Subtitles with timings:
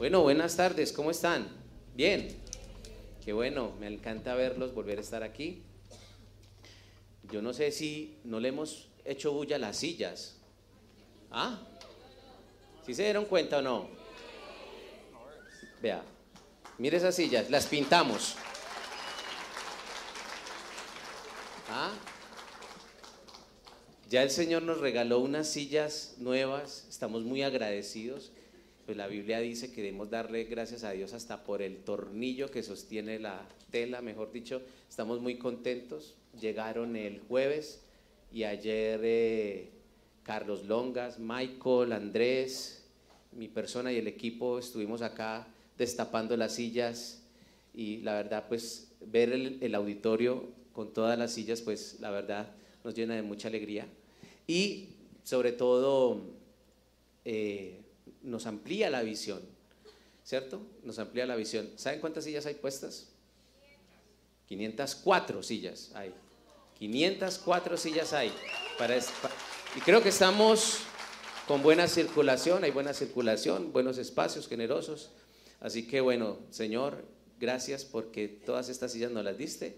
[0.00, 1.46] Bueno, buenas tardes, ¿cómo están?
[1.94, 2.34] Bien,
[3.22, 5.62] qué bueno, me encanta verlos, volver a estar aquí.
[7.30, 10.38] Yo no sé si no le hemos hecho bulla las sillas.
[11.30, 11.60] ¿Ah?
[12.86, 13.90] ¿Sí se dieron cuenta o no?
[15.82, 16.02] Vea,
[16.78, 18.36] mire esas sillas, las pintamos.
[21.68, 21.92] ¿Ah?
[24.08, 28.32] Ya el Señor nos regaló unas sillas nuevas, estamos muy agradecidos.
[28.90, 32.64] Pues la Biblia dice que debemos darle gracias a Dios hasta por el tornillo que
[32.64, 34.62] sostiene la tela, mejor dicho.
[34.88, 36.16] Estamos muy contentos.
[36.40, 37.82] Llegaron el jueves
[38.32, 39.68] y ayer eh,
[40.24, 42.84] Carlos Longas, Michael, Andrés,
[43.30, 45.46] mi persona y el equipo estuvimos acá
[45.78, 47.22] destapando las sillas
[47.72, 52.50] y la verdad pues ver el auditorio con todas las sillas pues la verdad
[52.82, 53.86] nos llena de mucha alegría
[54.48, 54.88] y
[55.22, 56.22] sobre todo
[57.24, 57.82] eh,
[58.22, 59.40] nos amplía la visión,
[60.24, 60.60] ¿cierto?
[60.82, 61.70] Nos amplía la visión.
[61.76, 63.08] ¿Saben cuántas sillas hay puestas?
[64.46, 66.12] 504 sillas hay.
[66.78, 68.32] 504 sillas hay.
[69.76, 70.78] Y creo que estamos
[71.46, 75.10] con buena circulación, hay buena circulación, buenos espacios generosos.
[75.60, 77.04] Así que bueno, Señor,
[77.38, 79.76] gracias porque todas estas sillas nos las diste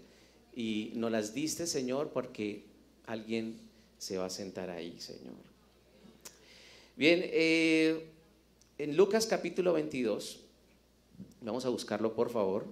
[0.55, 2.63] y nos las diste, Señor, porque
[3.05, 3.59] alguien
[3.97, 5.35] se va a sentar ahí, Señor.
[6.95, 8.12] Bien, eh,
[8.77, 10.39] en Lucas capítulo 22,
[11.41, 12.65] vamos a buscarlo por favor.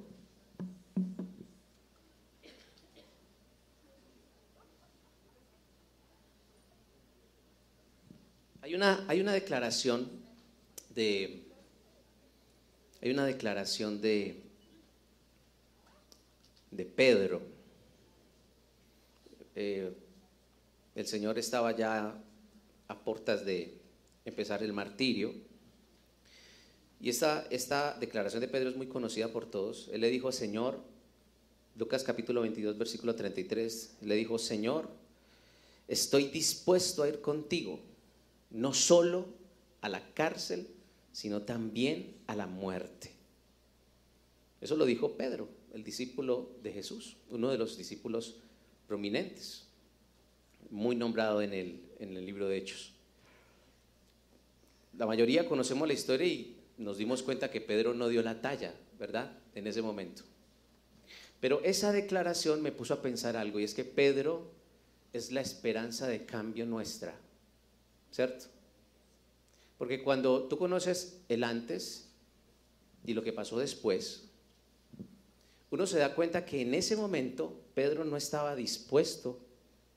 [8.62, 10.10] Hay una, hay una declaración
[10.96, 11.44] de,
[13.02, 14.42] hay una declaración de,
[16.72, 17.42] de Pedro.
[19.56, 19.94] Eh,
[20.96, 22.16] el Señor estaba ya
[22.88, 23.78] a puertas de
[24.26, 25.51] empezar el martirio.
[27.02, 29.90] Y esta, esta declaración de Pedro es muy conocida por todos.
[29.92, 30.80] Él le dijo, Señor,
[31.76, 34.88] Lucas capítulo 22, versículo 33, le dijo, Señor,
[35.88, 37.80] estoy dispuesto a ir contigo,
[38.52, 39.26] no solo
[39.82, 40.68] a la cárcel,
[41.12, 43.12] sino también a la muerte.
[44.62, 48.36] Eso lo dijo Pedro, el discípulo de Jesús, uno de los discípulos
[48.88, 49.66] prominentes
[50.70, 52.92] muy nombrado en el, en el libro de Hechos.
[54.98, 58.74] La mayoría conocemos la historia y nos dimos cuenta que Pedro no dio la talla,
[59.00, 59.38] ¿verdad?
[59.56, 60.24] En ese momento.
[61.40, 64.52] Pero esa declaración me puso a pensar algo y es que Pedro
[65.12, 67.16] es la esperanza de cambio nuestra,
[68.12, 68.46] ¿cierto?
[69.78, 72.08] Porque cuando tú conoces el antes
[73.04, 74.30] y lo que pasó después,
[75.72, 79.40] uno se da cuenta que en ese momento Pedro no estaba dispuesto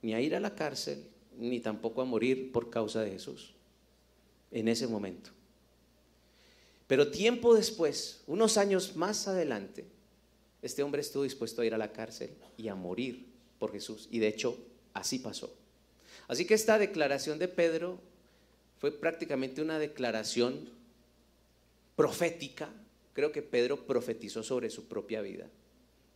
[0.00, 1.04] ni a ir a la cárcel,
[1.36, 3.54] ni tampoco a morir por causa de Jesús,
[4.50, 5.33] en ese momento.
[6.86, 9.86] Pero tiempo después, unos años más adelante,
[10.62, 13.26] este hombre estuvo dispuesto a ir a la cárcel y a morir
[13.58, 14.08] por Jesús.
[14.10, 14.58] Y de hecho,
[14.92, 15.56] así pasó.
[16.28, 18.00] Así que esta declaración de Pedro
[18.78, 20.70] fue prácticamente una declaración
[21.96, 22.70] profética.
[23.12, 25.48] Creo que Pedro profetizó sobre su propia vida.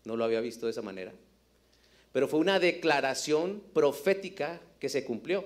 [0.04, 1.12] No lo había visto de esa manera
[2.12, 5.44] pero fue una declaración profética que se cumplió.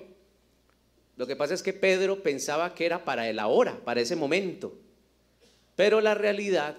[1.17, 4.73] Lo que pasa es que Pedro pensaba que era para el ahora, para ese momento,
[5.75, 6.77] pero la realidad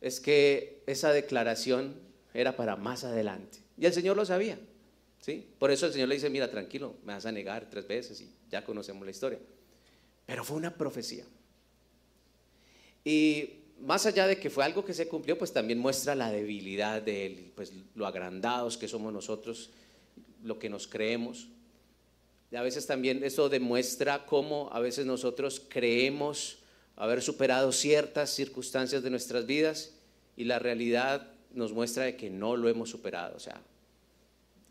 [0.00, 1.94] es que esa declaración
[2.34, 3.58] era para más adelante.
[3.78, 4.58] Y el Señor lo sabía.
[5.20, 5.46] ¿sí?
[5.58, 8.30] Por eso el Señor le dice, mira, tranquilo, me vas a negar tres veces y
[8.50, 9.38] ya conocemos la historia.
[10.26, 11.24] Pero fue una profecía.
[13.04, 17.02] Y más allá de que fue algo que se cumplió, pues también muestra la debilidad
[17.02, 19.70] de él, pues lo agrandados que somos nosotros,
[20.42, 21.48] lo que nos creemos.
[22.50, 26.61] Y a veces también eso demuestra cómo a veces nosotros creemos
[26.96, 29.94] haber superado ciertas circunstancias de nuestras vidas
[30.36, 33.36] y la realidad nos muestra de que no lo hemos superado.
[33.36, 33.60] O sea,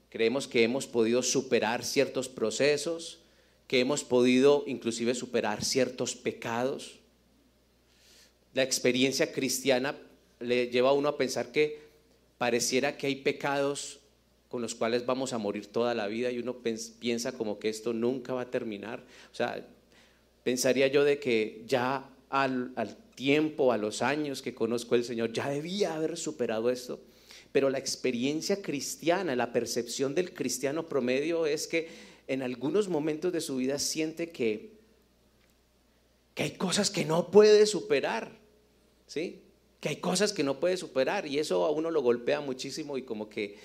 [0.09, 3.19] creemos que hemos podido superar ciertos procesos,
[3.67, 7.01] que hemos podido inclusive superar ciertos pecados
[8.53, 9.95] la experiencia cristiana
[10.39, 11.79] le lleva a uno a pensar que
[12.37, 13.99] pareciera que hay pecados
[14.49, 16.57] con los cuales vamos a morir toda la vida y uno
[16.99, 19.01] piensa como que esto nunca va a terminar.
[19.31, 19.65] O sea,
[20.43, 25.49] pensaría yo de que ya al, tiempo, a los años que conozco al Señor, ya
[25.49, 26.99] debía haber superado esto.
[27.51, 31.89] Pero la experiencia cristiana, la percepción del cristiano promedio es que
[32.27, 34.71] en algunos momentos de su vida siente que,
[36.33, 38.41] que hay cosas que no puede superar.
[39.11, 39.41] ¿sí?
[39.81, 43.03] Que hay cosas que no puede superar y eso a uno lo golpea muchísimo y
[43.03, 43.57] como que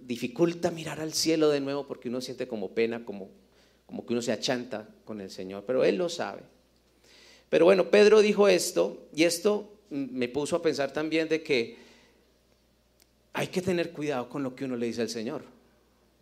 [0.00, 3.28] dificulta mirar al cielo de nuevo porque uno siente como pena, como,
[3.90, 6.42] como que uno se achanta con el Señor, pero Él lo sabe.
[7.48, 11.76] Pero bueno, Pedro dijo esto y esto me puso a pensar también de que
[13.32, 15.42] hay que tener cuidado con lo que uno le dice al Señor.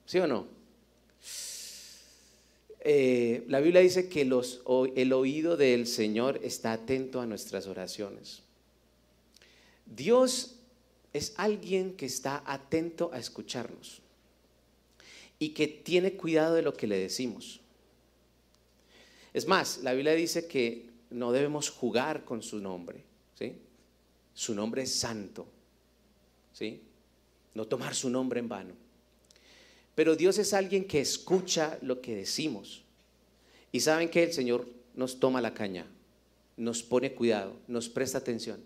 [0.06, 0.46] ¿Sí o no?
[2.80, 8.40] Eh, la Biblia dice que el oído del Señor está atento a nuestras oraciones.
[9.84, 10.54] Dios
[11.12, 14.00] es alguien que está atento a escucharnos
[15.38, 17.60] y que tiene cuidado de lo que le decimos.
[19.32, 23.04] Es más, la Biblia dice que no debemos jugar con su nombre,
[23.38, 23.56] ¿sí?
[24.34, 25.46] Su nombre es santo,
[26.52, 26.82] ¿sí?
[27.54, 28.74] No tomar su nombre en vano.
[29.94, 32.82] Pero Dios es alguien que escucha lo que decimos.
[33.72, 35.86] Y saben que el Señor nos toma la caña,
[36.56, 38.60] nos pone cuidado, nos presta atención.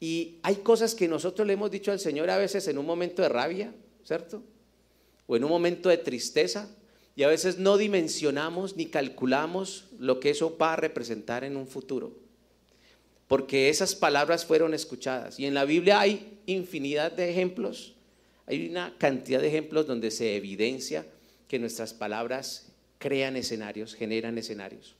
[0.00, 3.22] Y hay cosas que nosotros le hemos dicho al Señor a veces en un momento
[3.22, 3.72] de rabia,
[4.04, 4.42] ¿cierto?
[5.26, 6.68] O en un momento de tristeza,
[7.16, 11.66] y a veces no dimensionamos ni calculamos lo que eso va a representar en un
[11.66, 12.12] futuro.
[13.28, 15.38] Porque esas palabras fueron escuchadas.
[15.38, 17.94] Y en la Biblia hay infinidad de ejemplos.
[18.46, 21.06] Hay una cantidad de ejemplos donde se evidencia
[21.48, 22.66] que nuestras palabras
[22.98, 24.94] crean escenarios, generan escenarios.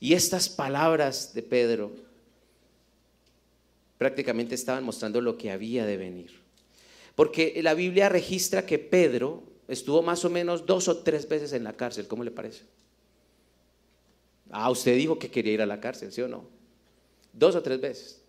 [0.00, 1.92] Y estas palabras de Pedro
[3.96, 6.40] prácticamente estaban mostrando lo que había de venir.
[7.16, 11.62] Porque la Biblia registra que Pedro estuvo más o menos dos o tres veces en
[11.62, 12.64] la cárcel, ¿cómo le parece?
[14.50, 16.44] Ah, usted dijo que quería ir a la cárcel, ¿sí o no?
[17.32, 18.22] Dos o tres veces.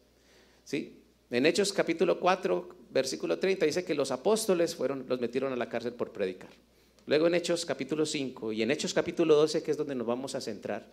[0.65, 0.99] ¿Sí?
[1.31, 5.69] En Hechos capítulo 4, versículo 30 dice que los apóstoles fueron, los metieron a la
[5.69, 6.49] cárcel por predicar.
[7.05, 10.35] Luego en Hechos capítulo 5 y en Hechos capítulo 12, que es donde nos vamos
[10.35, 10.85] a centrar,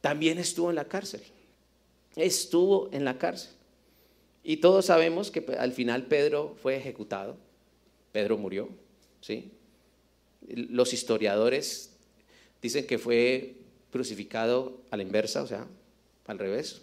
[0.00, 1.22] también estuvo en la cárcel.
[2.14, 3.52] Estuvo en la cárcel.
[4.44, 7.36] Y todos sabemos que al final Pedro fue ejecutado.
[8.12, 8.68] Pedro murió,
[9.20, 9.50] ¿sí?
[10.48, 11.90] Los historiadores
[12.62, 13.56] dicen que fue
[13.90, 15.66] crucificado a la inversa, o sea,
[16.26, 16.82] al revés.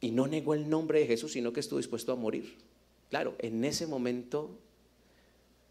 [0.00, 2.56] Y no negó el nombre de Jesús, sino que estuvo dispuesto a morir.
[3.10, 4.50] Claro, en ese momento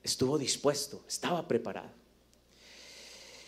[0.01, 1.89] estuvo dispuesto, estaba preparado.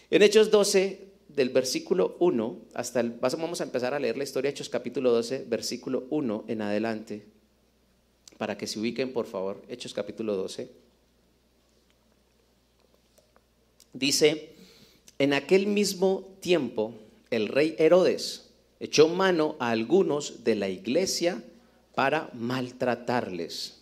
[0.09, 4.49] En Hechos 12, del versículo 1 hasta el, vamos a empezar a leer la historia
[4.49, 7.25] de Hechos capítulo 12, versículo 1 en adelante,
[8.37, 10.69] para que se ubiquen por favor, Hechos capítulo 12.
[13.93, 14.49] Dice,
[15.19, 16.93] en aquel mismo tiempo
[17.29, 18.49] el rey Herodes
[18.79, 21.41] echó mano a algunos de la iglesia
[21.95, 23.79] para maltratarles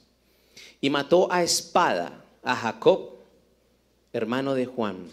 [0.82, 3.10] y mató a espada a Jacob,
[4.14, 5.08] hermano de Juan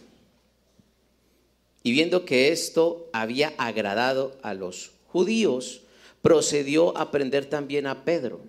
[1.83, 5.83] y viendo que esto había agradado a los judíos,
[6.23, 8.41] procedió a prender también a Pedro.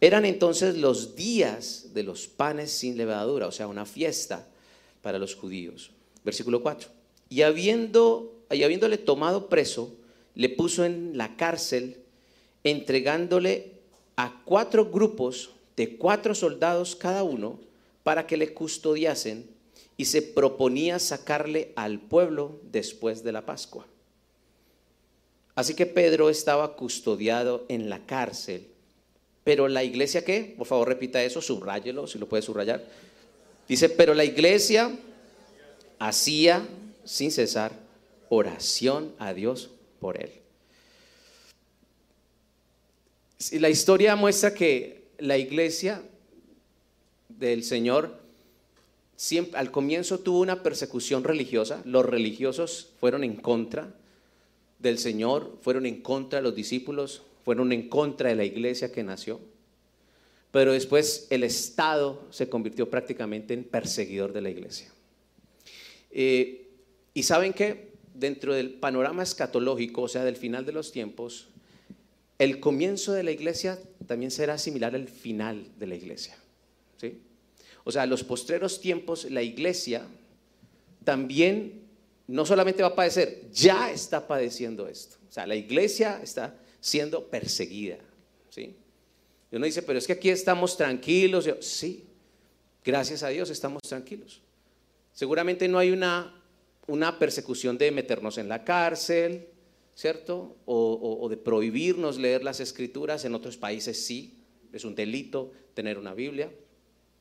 [0.00, 4.48] Eran entonces los días de los panes sin levadura, o sea, una fiesta
[5.02, 5.90] para los judíos.
[6.24, 6.88] Versículo 4.
[7.28, 9.94] Y, habiendo, y habiéndole tomado preso,
[10.34, 11.98] le puso en la cárcel,
[12.64, 13.72] entregándole
[14.16, 17.58] a cuatro grupos de cuatro soldados cada uno
[18.02, 19.48] para que le custodiasen
[19.96, 23.86] y se proponía sacarle al pueblo después de la Pascua.
[25.54, 28.69] Así que Pedro estaba custodiado en la cárcel.
[29.50, 30.54] Pero la iglesia, ¿qué?
[30.56, 32.84] Por favor, repita eso, subráyelo, si lo puede subrayar.
[33.66, 34.96] Dice, pero la iglesia
[35.98, 36.64] hacía
[37.04, 37.72] sin cesar
[38.28, 40.30] oración a Dios por él.
[43.58, 46.00] La historia muestra que la iglesia
[47.28, 48.20] del Señor
[49.54, 53.92] al comienzo tuvo una persecución religiosa, los religiosos fueron en contra
[54.78, 59.02] del Señor, fueron en contra de los discípulos, fueron en contra de la iglesia que
[59.02, 59.40] nació,
[60.50, 64.92] pero después el Estado se convirtió prácticamente en perseguidor de la iglesia.
[66.10, 66.68] Eh,
[67.14, 71.48] y saben que dentro del panorama escatológico, o sea, del final de los tiempos,
[72.38, 76.36] el comienzo de la iglesia también será similar al final de la iglesia.
[76.96, 77.20] ¿sí?
[77.84, 80.06] O sea, en los postreros tiempos la iglesia
[81.04, 81.82] también
[82.26, 85.16] no solamente va a padecer, ya está padeciendo esto.
[85.28, 87.98] O sea, la iglesia está siendo perseguida.
[88.50, 88.76] ¿sí?
[89.50, 91.48] Y uno dice, pero es que aquí estamos tranquilos.
[91.60, 92.04] sí,
[92.84, 94.40] gracias a Dios estamos tranquilos.
[95.12, 96.42] Seguramente no hay una,
[96.86, 99.48] una persecución de meternos en la cárcel,
[99.94, 100.56] ¿cierto?
[100.64, 103.24] o de prohibirnos leer las escrituras.
[103.24, 104.38] En otros países sí,
[104.72, 106.50] es un delito tener una Biblia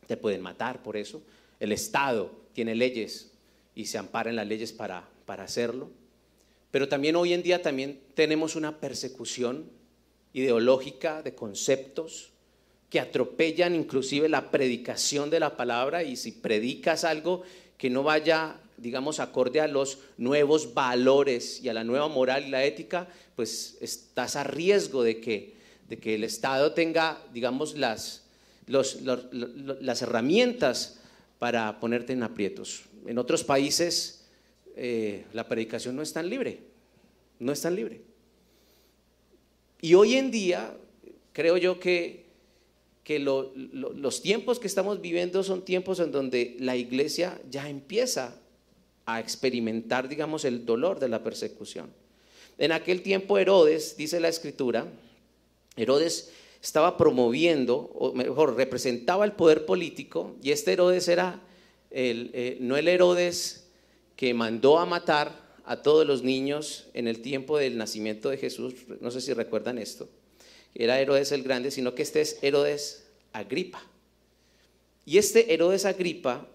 [0.10, 1.22] te pueden matar por eso.
[1.60, 3.32] El Estado tiene leyes
[3.76, 5.92] y se ampara en las leyes para, para hacerlo.
[6.72, 9.70] Pero también hoy en día también tenemos una persecución
[10.34, 12.32] ideológica de conceptos
[12.90, 17.44] que atropellan inclusive la predicación de la palabra y si predicas algo
[17.78, 22.50] que no vaya digamos, acorde a los nuevos valores y a la nueva moral y
[22.50, 25.56] la ética, pues estás a riesgo de que,
[25.88, 28.24] de que el Estado tenga, digamos, las,
[28.68, 31.00] las herramientas
[31.40, 32.84] para ponerte en aprietos.
[33.06, 34.19] En otros países
[34.82, 36.62] eh, la predicación no es tan libre,
[37.40, 38.00] no es tan libre.
[39.82, 40.74] Y hoy en día
[41.34, 42.24] creo yo que,
[43.04, 48.40] que los tiempos que estamos viviendo son tiempos en donde la iglesia ya empieza
[49.06, 51.92] a experimentar, digamos, el dolor de la persecución.
[52.58, 54.88] En aquel tiempo Herodes, dice la escritura,
[55.76, 56.32] Herodes
[56.62, 61.42] estaba promoviendo, o mejor, representaba el poder político, y este Herodes era
[61.92, 63.69] el, eh, no el Herodes
[64.20, 65.32] que mandó a matar
[65.64, 69.78] a todos los niños en el tiempo del nacimiento de Jesús, no sé si recuerdan
[69.78, 70.10] esto,
[70.76, 73.82] era Herodes el Grande, sino que este es Herodes Agripa.
[75.06, 76.46] Y este Herodes Agripa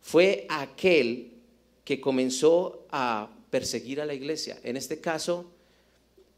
[0.00, 1.34] fue aquel
[1.84, 4.58] que comenzó a perseguir a la iglesia.
[4.64, 5.52] En este caso,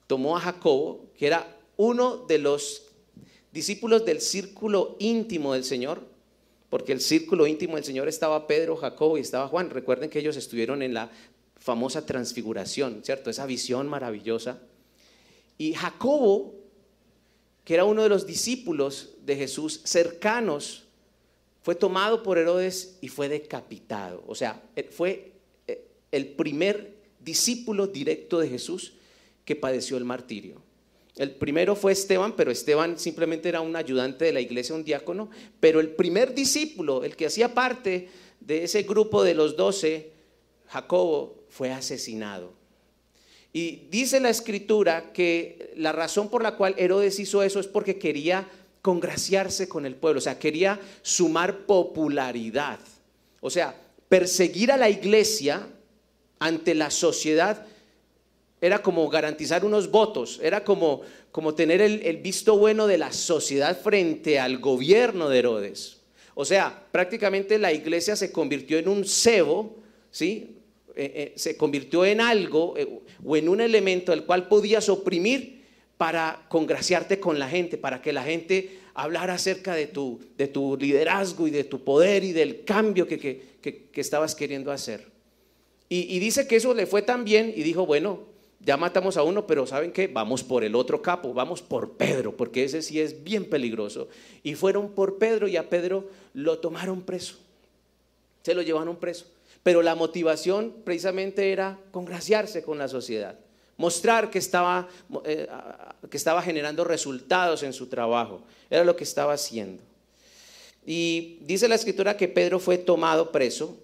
[0.06, 2.82] tomó a Jacobo, que era uno de los
[3.50, 6.02] discípulos del círculo íntimo del Señor,
[6.74, 9.70] porque el círculo íntimo del Señor estaba Pedro, Jacobo y estaba Juan.
[9.70, 11.08] Recuerden que ellos estuvieron en la
[11.54, 13.30] famosa transfiguración, ¿cierto?
[13.30, 14.58] Esa visión maravillosa.
[15.56, 16.52] Y Jacobo,
[17.64, 20.82] que era uno de los discípulos de Jesús cercanos,
[21.62, 24.24] fue tomado por Herodes y fue decapitado.
[24.26, 25.30] O sea, fue
[25.68, 28.94] eh, el primer discípulo directo de Jesús
[29.44, 30.60] que padeció el martirio.
[31.16, 35.30] El primero fue Esteban, pero Esteban simplemente era un ayudante de la iglesia, un diácono.
[35.60, 38.08] Pero el primer discípulo, el que hacía parte
[38.40, 40.10] de ese grupo de los doce,
[40.66, 42.52] Jacobo, fue asesinado.
[43.52, 47.98] Y dice la escritura que la razón por la cual Herodes hizo eso es porque
[47.98, 48.48] quería
[48.82, 52.80] congraciarse con el pueblo, o sea, quería sumar popularidad.
[53.40, 55.68] O sea, perseguir a la iglesia
[56.40, 57.66] ante la sociedad
[58.64, 63.78] era como garantizar unos votos, era como, como tener el, visto bueno de la sociedad
[63.78, 66.00] frente al gobierno de Herodes.
[66.34, 69.76] O sea, prácticamente la iglesia se convirtió en un cebo,
[70.10, 70.56] ¿sí?
[70.96, 72.88] Eh, eh, se convirtió en algo eh,
[73.22, 75.62] o en un elemento al cual podías oprimir
[75.98, 80.78] para congraciarte con la gente, para que la gente hablara acerca de tu, de tu
[80.78, 85.12] liderazgo y de tu poder y del cambio que, que, estabas queriendo hacer.
[85.90, 88.33] Y, dice que eso le fue tan bien y dijo, bueno,
[88.64, 90.06] ya matamos a uno, pero ¿saben qué?
[90.06, 94.08] Vamos por el otro capo, vamos por Pedro, porque ese sí es bien peligroso.
[94.42, 97.36] Y fueron por Pedro y a Pedro lo tomaron preso.
[98.42, 99.26] Se lo llevaron preso.
[99.62, 103.38] Pero la motivación precisamente era congraciarse con la sociedad,
[103.76, 104.88] mostrar que estaba,
[105.24, 105.46] eh,
[106.10, 108.42] que estaba generando resultados en su trabajo.
[108.70, 109.82] Era lo que estaba haciendo.
[110.86, 113.76] Y dice la escritura que Pedro fue tomado preso.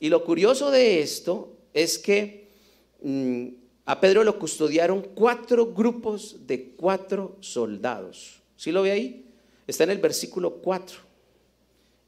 [0.00, 2.48] Y lo curioso de esto es que...
[3.00, 3.57] Mm,
[3.88, 8.42] a Pedro lo custodiaron cuatro grupos de cuatro soldados.
[8.54, 9.24] ¿Sí lo ve ahí?
[9.66, 11.00] Está en el versículo 4.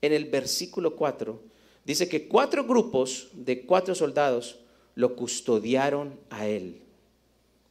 [0.02, 1.40] En el versículo 4
[1.86, 4.58] dice que cuatro grupos de cuatro soldados
[4.94, 6.82] lo custodiaron a él.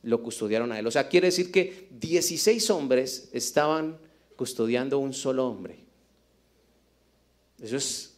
[0.01, 0.87] Lo custodiaron a él.
[0.87, 3.99] O sea, quiere decir que 16 hombres estaban
[4.35, 5.81] custodiando un solo hombre.
[7.61, 8.15] Eso es,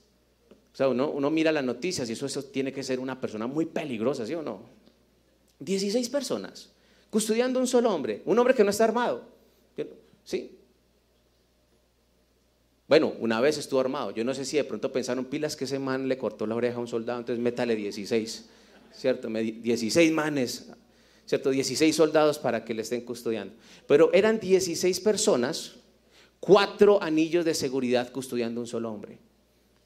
[0.72, 3.46] o sea, uno, uno mira las noticias y eso, eso tiene que ser una persona
[3.46, 4.80] muy peligrosa, ¿sí o no?
[5.62, 6.70] 16 personas
[7.10, 9.24] custodiando un solo hombre, un hombre que no está armado.
[10.24, 10.58] ¿Sí?
[12.88, 14.12] Bueno, una vez estuvo armado.
[14.12, 16.78] Yo no sé si de pronto pensaron pilas que ese man le cortó la oreja
[16.78, 18.46] a un soldado, entonces métale 16,
[18.94, 19.30] ¿cierto?
[19.30, 20.72] 16 manes,
[21.26, 21.52] ¿cierto?
[21.52, 23.54] 16 soldados para que le estén custodiando.
[23.88, 25.76] Pero eran 16 personas,
[26.40, 29.20] cuatro anillos de seguridad custodiando un solo hombre.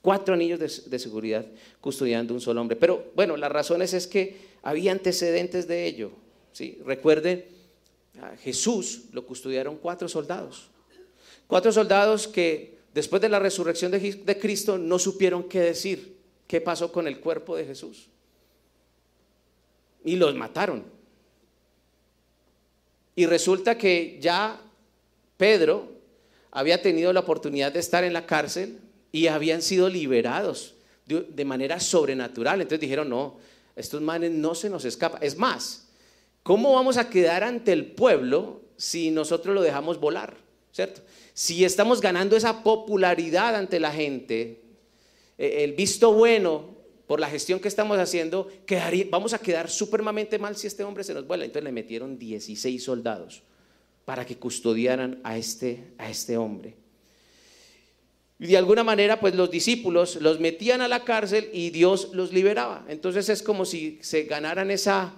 [0.06, 1.44] Cuatro anillos de, seguridad
[1.82, 2.76] custodiando un solo hombre.
[2.76, 6.12] Pero bueno, las razones es que había antecedentes de ello.
[6.52, 6.78] ¿sí?
[6.86, 7.48] Recuerde,
[8.44, 10.68] Jesús lo custodiaron cuatro soldados.
[11.48, 16.92] Cuatro soldados que después de la resurrección de Cristo no supieron qué decir, qué pasó
[16.92, 18.06] con el cuerpo de Jesús.
[20.04, 20.84] Y los mataron.
[23.16, 24.62] Y resulta que ya
[25.36, 25.90] Pedro
[26.52, 28.85] había tenido la oportunidad de estar en la cárcel
[29.16, 32.60] y habían sido liberados de, manera sobrenatural.
[32.60, 33.38] Entonces dijeron, no,
[33.74, 35.20] estos manes no se nos escapa.
[35.22, 35.88] Es más,
[36.44, 40.36] ¿cómo vamos a quedar ante el pueblo si nosotros lo dejamos volar?
[40.74, 41.00] ¿Cierto?
[41.34, 44.64] Si estamos ganando esa popularidad ante la gente,
[45.38, 46.76] eh, el visto bueno
[47.08, 48.50] por la gestión que estamos haciendo,
[49.10, 51.46] vamos a quedar supremamente mal si este hombre se nos vuela.
[51.46, 53.44] Entonces le metieron 16 soldados
[54.04, 56.76] para que custodiaran a este, a este hombre.
[58.40, 62.34] Y de alguna manera, pues los discípulos los metían a la cárcel y Dios los
[62.34, 62.86] liberaba.
[62.90, 65.14] Entonces es como si se ganaran esa,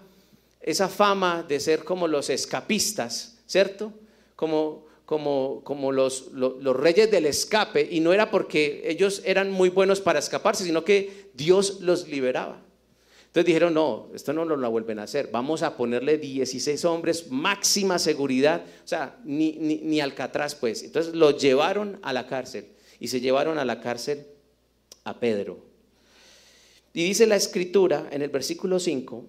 [0.61, 3.91] esa fama de ser como los escapistas, ¿cierto?
[4.35, 7.87] Como, como, como los, los, los, reyes del escape.
[7.89, 12.61] Y no era porque ellos eran muy buenos para escaparse, sino que Dios los liberaba.
[13.25, 15.29] Entonces dijeron, no, esto no lo vuelven a hacer.
[15.31, 18.63] Vamos a ponerle 16 hombres, máxima seguridad.
[18.85, 20.83] O sea, ni, ni, ni Alcatraz, pues.
[20.83, 24.25] Entonces lo llevaron a la cárcel y se llevaron a la cárcel
[25.03, 25.59] a Pedro.
[26.93, 29.25] Y dice la escritura en el versículo 5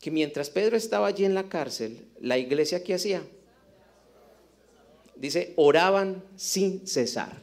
[0.00, 3.22] que mientras Pedro estaba allí en la cárcel, la iglesia ¿qué hacía?
[5.14, 7.40] Dice, oraban sin cesar.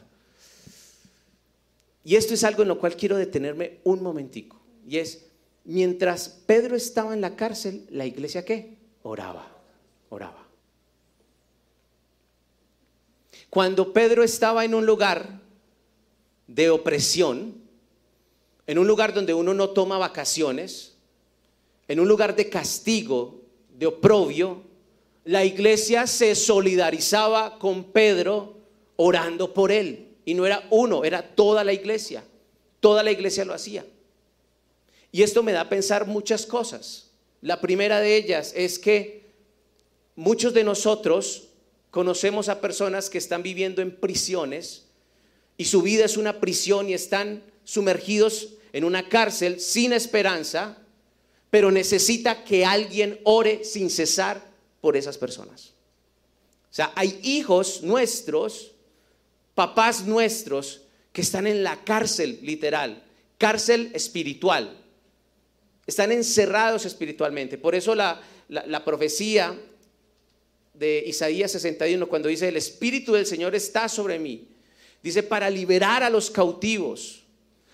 [2.04, 4.60] Y esto es algo en lo cual quiero detenerme un momentico.
[4.86, 5.24] Y es,
[5.64, 8.76] mientras Pedro estaba en la cárcel, la iglesia ¿qué?
[9.02, 9.50] Oraba,
[10.10, 10.49] oraba.
[13.50, 15.40] Cuando Pedro estaba en un lugar
[16.46, 17.54] de opresión,
[18.66, 20.94] en un lugar donde uno no toma vacaciones,
[21.88, 23.40] en un lugar de castigo,
[23.76, 24.62] de oprobio,
[25.24, 28.56] la iglesia se solidarizaba con Pedro
[28.96, 30.08] orando por él.
[30.24, 32.22] Y no era uno, era toda la iglesia.
[32.78, 33.84] Toda la iglesia lo hacía.
[35.10, 37.10] Y esto me da a pensar muchas cosas.
[37.42, 39.32] La primera de ellas es que
[40.14, 41.49] muchos de nosotros
[41.90, 44.86] Conocemos a personas que están viviendo en prisiones
[45.56, 50.78] y su vida es una prisión y están sumergidos en una cárcel sin esperanza,
[51.50, 54.40] pero necesita que alguien ore sin cesar
[54.80, 55.72] por esas personas.
[56.70, 58.72] O sea, hay hijos nuestros,
[59.56, 60.82] papás nuestros,
[61.12, 63.02] que están en la cárcel literal,
[63.36, 64.76] cárcel espiritual.
[65.86, 67.58] Están encerrados espiritualmente.
[67.58, 69.58] Por eso la, la profecía
[70.80, 74.48] de Isaías 61, cuando dice, el Espíritu del Señor está sobre mí.
[75.02, 77.22] Dice, para liberar a los cautivos,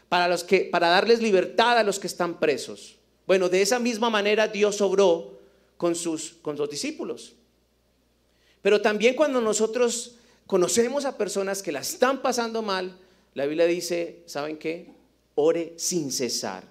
[0.08, 2.96] para, los que, para darles libertad a los que están presos.
[3.24, 5.38] Bueno, de esa misma manera Dios obró
[5.76, 7.34] con sus, con sus discípulos.
[8.60, 10.16] Pero también cuando nosotros
[10.48, 12.98] conocemos a personas que la están pasando mal,
[13.34, 14.90] la Biblia dice, ¿saben qué?
[15.36, 16.64] Ore sin cesar.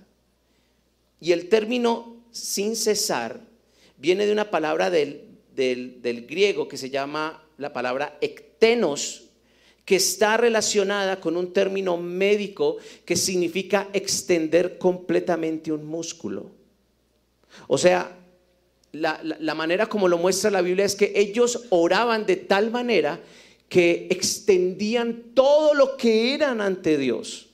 [1.22, 3.40] Y el término sin cesar
[3.98, 5.25] viene de una palabra del,
[5.56, 9.24] del, griego que se llama la palabra ectenos,
[9.86, 16.52] que está relacionada con un término médico que significa extender completamente un músculo.
[17.68, 18.18] O sea,
[18.92, 23.22] la, la, manera como lo muestra la Biblia es que ellos oraban de tal manera
[23.70, 27.50] que extendían todo lo que eran ante Dios.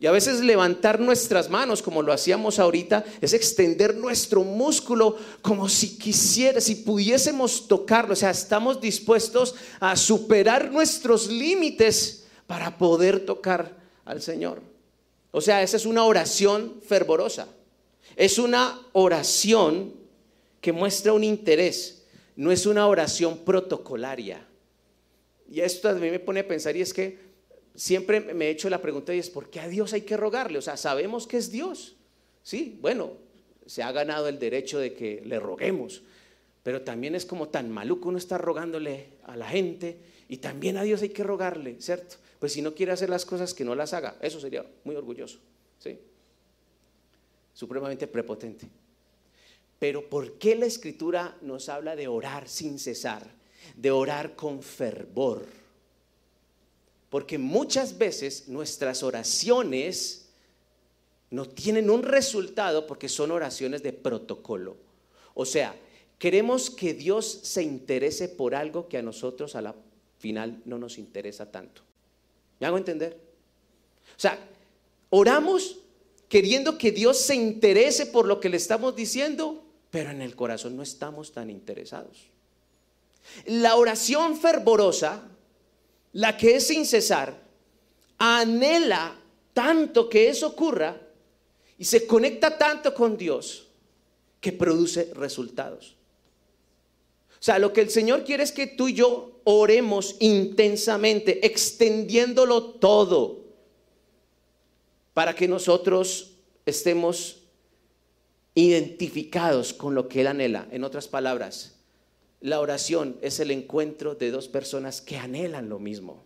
[0.00, 5.68] Y a veces levantar nuestras manos, como lo hacíamos ahorita, es extender nuestro músculo como
[5.68, 8.12] si quisiera, si pudiésemos tocarlo.
[8.12, 14.62] O sea, estamos dispuestos a superar nuestros límites para poder tocar al Señor.
[15.32, 17.48] O sea, esa es una oración fervorosa.
[18.14, 19.94] Es una oración
[20.60, 22.04] que muestra un interés.
[22.36, 24.46] No es una oración protocolaria.
[25.50, 27.27] Y esto a mí me pone a pensar y es que
[27.78, 30.58] siempre me he hecho la pregunta y es, ¿por qué a Dios hay que rogarle?
[30.58, 31.94] O sea, sabemos que es Dios.
[32.42, 33.12] Sí, bueno,
[33.66, 36.02] se ha ganado el derecho de que le roguemos,
[36.64, 39.96] pero también es como tan maluco uno estar rogándole a la gente
[40.28, 42.16] y también a Dios hay que rogarle, ¿cierto?
[42.40, 44.16] Pues si no quiere hacer las cosas, que no las haga.
[44.20, 45.38] Eso sería muy orgulloso,
[45.78, 45.98] ¿sí?
[47.54, 48.68] Supremamente prepotente.
[49.78, 53.30] Pero ¿por qué la escritura nos habla de orar sin cesar?
[53.76, 55.46] De orar con fervor
[57.10, 60.28] porque muchas veces nuestras oraciones
[61.30, 64.76] no tienen un resultado porque son oraciones de protocolo.
[65.34, 65.74] O sea,
[66.18, 69.74] queremos que Dios se interese por algo que a nosotros a la
[70.18, 71.82] final no nos interesa tanto.
[72.60, 73.16] ¿Me hago entender?
[74.16, 74.38] O sea,
[75.10, 75.78] oramos
[76.28, 80.76] queriendo que Dios se interese por lo que le estamos diciendo, pero en el corazón
[80.76, 82.26] no estamos tan interesados.
[83.46, 85.22] La oración fervorosa
[86.18, 87.40] la que es sin cesar,
[88.18, 89.16] anhela
[89.52, 91.00] tanto que eso ocurra
[91.78, 93.68] y se conecta tanto con Dios
[94.40, 95.94] que produce resultados.
[97.30, 102.64] O sea, lo que el Señor quiere es que tú y yo oremos intensamente, extendiéndolo
[102.64, 103.44] todo,
[105.14, 106.32] para que nosotros
[106.66, 107.44] estemos
[108.56, 110.66] identificados con lo que Él anhela.
[110.72, 111.77] En otras palabras,
[112.40, 116.24] la oración es el encuentro de dos personas que anhelan lo mismo.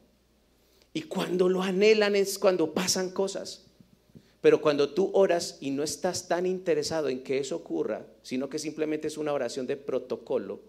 [0.93, 3.65] Y cuando lo anhelan es cuando pasan cosas.
[4.43, 8.59] Pero cuando tú oras y no estás tan interesado en que eso ocurra, sino que
[8.59, 10.61] simplemente es una oración de protocolo,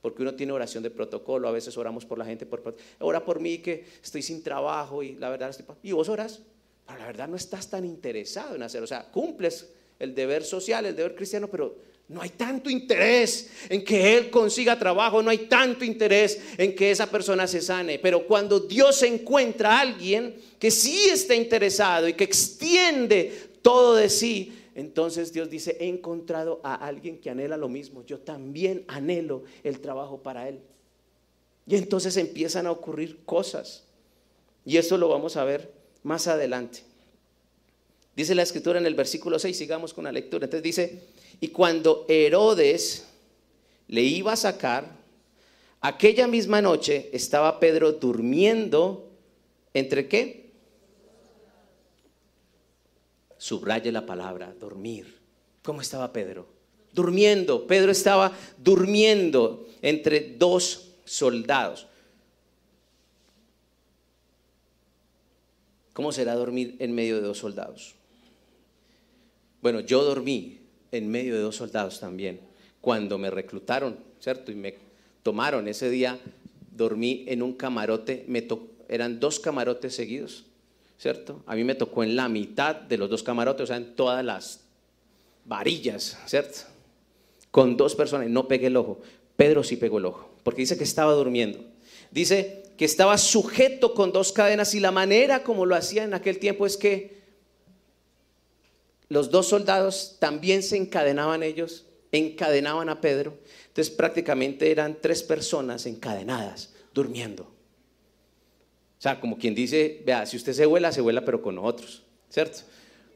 [0.00, 3.40] porque uno tiene oración de protocolo, a veces oramos por la gente, por, ora por
[3.40, 5.54] mí que estoy sin trabajo y la verdad.
[5.82, 6.42] Y vos oras,
[6.86, 10.86] pero la verdad no estás tan interesado en hacer, o sea, cumples el deber social,
[10.86, 11.76] el deber cristiano, pero
[12.08, 16.90] no hay tanto interés en que él consiga trabajo, no hay tanto interés en que
[16.90, 17.98] esa persona se sane.
[17.98, 24.08] Pero cuando Dios encuentra a alguien que sí está interesado y que extiende todo de
[24.08, 28.06] sí, entonces Dios dice, he encontrado a alguien que anhela lo mismo.
[28.06, 30.60] Yo también anhelo el trabajo para él.
[31.66, 33.84] Y entonces empiezan a ocurrir cosas.
[34.64, 36.84] Y eso lo vamos a ver más adelante.
[38.16, 40.46] Dice la escritura en el versículo 6, sigamos con la lectura.
[40.46, 41.02] Entonces dice,
[41.40, 43.06] y cuando Herodes
[43.86, 44.96] le iba a sacar,
[45.80, 49.08] aquella misma noche estaba Pedro durmiendo
[49.72, 50.50] entre qué?
[53.36, 55.18] Subraye la palabra, dormir.
[55.62, 56.48] ¿Cómo estaba Pedro?
[56.92, 57.66] Durmiendo.
[57.66, 61.86] Pedro estaba durmiendo entre dos soldados.
[65.92, 67.94] ¿Cómo será dormir en medio de dos soldados?
[69.60, 70.60] Bueno, yo dormí
[70.92, 72.40] en medio de dos soldados también.
[72.80, 74.52] Cuando me reclutaron, ¿cierto?
[74.52, 74.74] Y me
[75.22, 76.18] tomaron ese día,
[76.74, 78.46] dormí en un camarote, me
[78.88, 80.44] eran dos camarotes seguidos,
[80.98, 81.42] ¿cierto?
[81.46, 84.24] A mí me tocó en la mitad de los dos camarotes, o sea, en todas
[84.24, 84.60] las
[85.44, 86.60] varillas, ¿cierto?
[87.50, 89.00] Con dos personas, no pegué el ojo.
[89.36, 91.58] Pedro sí pegó el ojo, porque dice que estaba durmiendo.
[92.10, 96.38] Dice que estaba sujeto con dos cadenas y la manera como lo hacía en aquel
[96.38, 97.17] tiempo es que
[99.08, 103.38] los dos soldados también se encadenaban ellos, encadenaban a Pedro.
[103.68, 107.44] Entonces prácticamente eran tres personas encadenadas, durmiendo.
[107.44, 112.02] O sea, como quien dice, vea, si usted se vuela, se vuela pero con nosotros,
[112.28, 112.58] ¿cierto?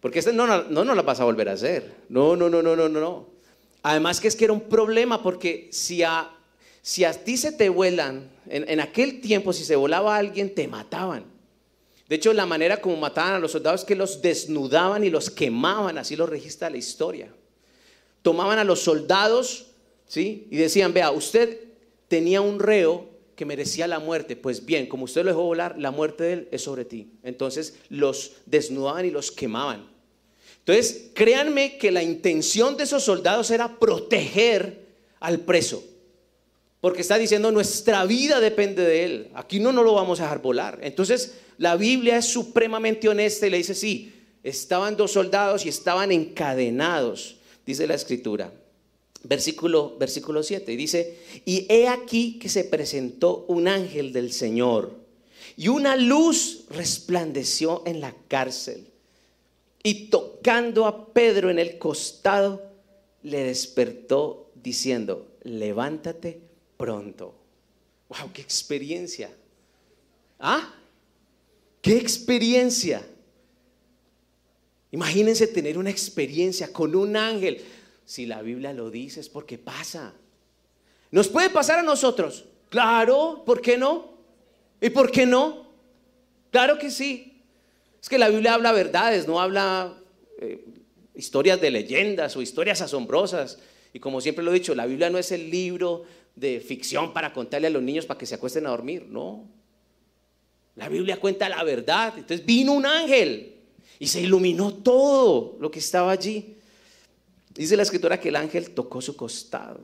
[0.00, 1.92] Porque este no, no, no la vas a volver a hacer.
[2.08, 3.28] No, no, no, no, no, no.
[3.82, 6.30] Además que es que era un problema porque si a,
[6.80, 10.68] si a ti se te vuelan, en, en aquel tiempo si se volaba alguien, te
[10.68, 11.31] mataban.
[12.08, 15.30] De hecho, la manera como mataban a los soldados es que los desnudaban y los
[15.30, 17.32] quemaban, así lo registra la historia.
[18.22, 19.66] Tomaban a los soldados,
[20.06, 20.46] ¿sí?
[20.50, 21.58] Y decían, vea, usted
[22.08, 24.36] tenía un reo que merecía la muerte.
[24.36, 27.12] Pues bien, como usted lo dejó volar, la muerte de él es sobre ti.
[27.22, 29.90] Entonces los desnudaban y los quemaban.
[30.58, 34.86] Entonces, créanme que la intención de esos soldados era proteger
[35.18, 35.82] al preso.
[36.80, 39.30] Porque está diciendo, nuestra vida depende de él.
[39.34, 40.78] Aquí no, no lo vamos a dejar volar.
[40.82, 46.10] Entonces, la Biblia es supremamente honesta y le dice, sí, estaban dos soldados y estaban
[46.10, 48.52] encadenados, dice la escritura.
[49.22, 54.92] Versículo, versículo 7, y dice, y he aquí que se presentó un ángel del Señor,
[55.56, 58.88] y una luz resplandeció en la cárcel,
[59.84, 62.60] y tocando a Pedro en el costado,
[63.22, 66.40] le despertó diciendo, levántate
[66.76, 67.36] pronto.
[68.08, 68.32] ¡Wow!
[68.32, 69.30] ¡Qué experiencia!
[70.40, 70.80] ¿Ah?
[71.82, 73.06] ¡Qué experiencia!
[74.92, 77.60] Imagínense tener una experiencia con un ángel.
[78.04, 80.14] Si la Biblia lo dice es porque pasa.
[81.10, 82.44] ¿Nos puede pasar a nosotros?
[82.68, 84.16] Claro, ¿por qué no?
[84.80, 85.66] ¿Y por qué no?
[86.50, 87.42] Claro que sí.
[88.00, 89.94] Es que la Biblia habla verdades, no habla
[90.38, 90.64] eh,
[91.14, 93.58] historias de leyendas o historias asombrosas.
[93.92, 96.04] Y como siempre lo he dicho, la Biblia no es el libro
[96.36, 99.48] de ficción para contarle a los niños para que se acuesten a dormir, no.
[100.76, 102.14] La Biblia cuenta la verdad.
[102.16, 103.54] Entonces vino un ángel
[103.98, 106.56] y se iluminó todo lo que estaba allí.
[107.54, 109.80] Dice la escritura que el ángel tocó su costado.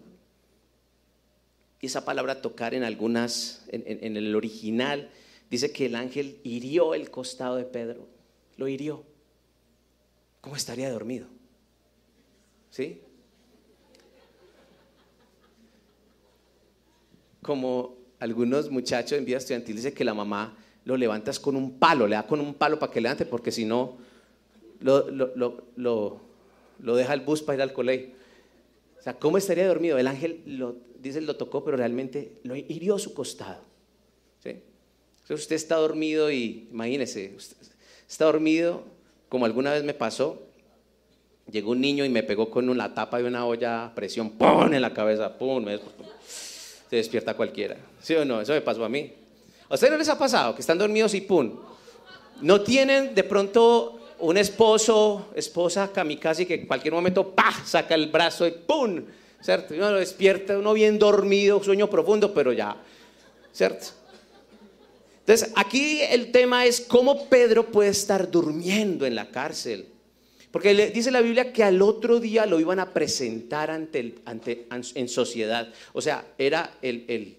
[1.81, 5.11] Y esa palabra tocar en algunas, en, el original,
[5.51, 8.09] dice que el ángel hirió el costado de Pedro.
[8.57, 9.05] Lo hirió.
[10.41, 11.29] ¿Cómo estaría dormido?
[12.71, 13.01] ¿Sí?
[17.43, 20.57] Como algunos muchachos en vida estudiantil dicen que la mamá
[20.89, 23.67] lo levantas con un palo, le da con un palo para que levante, porque si
[23.67, 23.99] no,
[24.81, 28.09] lo, lo, deja el bus para ir al colegio.
[28.99, 29.99] O sea, ¿cómo estaría dormido?
[29.99, 33.61] El ángel, lo, dice, lo tocó, pero realmente lo hirió su costado.
[34.43, 34.63] ¿sí?
[35.21, 37.37] Entonces usted está dormido y, imagínese,
[38.09, 38.83] está dormido,
[39.29, 40.41] como alguna vez me pasó,
[41.53, 44.73] llegó un niño y me pegó con la tapa de una olla a presión, ¡pum!
[44.73, 45.67] en la cabeza, ¡pum!
[46.89, 47.77] se despierta cualquiera.
[48.01, 48.41] ¿Sí o no?
[48.41, 49.28] Eso me pasó a mí.
[49.69, 51.59] ¿A ustedes no les ha pasado que están dormidos y pum?
[52.41, 57.65] No tienen de pronto un esposo, esposa kamikaze que en cualquier momento ¡pah!
[57.65, 59.05] saca el brazo y ¡pum!
[59.41, 59.75] ¿Cierto?
[59.75, 62.77] uno lo despierta, uno bien dormido, sueño profundo, pero ya.
[63.53, 63.87] ¿Cierto?
[65.21, 69.87] Entonces, aquí el tema es cómo Pedro puede estar durmiendo en la cárcel.
[70.51, 74.67] Porque le, dice la Biblia que al otro día lo iban a presentar ante, ante
[74.71, 75.69] en sociedad.
[75.93, 77.38] O sea, era el, el,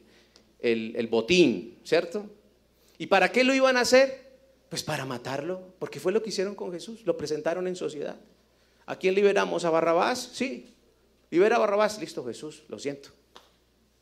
[0.59, 2.25] el botín, ¿cierto?
[2.97, 4.29] ¿Y para qué lo iban a hacer?
[4.69, 8.17] Pues para matarlo, porque fue lo que hicieron con Jesús, lo presentaron en sociedad.
[8.85, 9.65] ¿A quién liberamos?
[9.65, 10.31] ¿A Barrabás?
[10.33, 10.73] Sí.
[11.31, 13.09] Libera a Barrabás, listo Jesús, lo siento.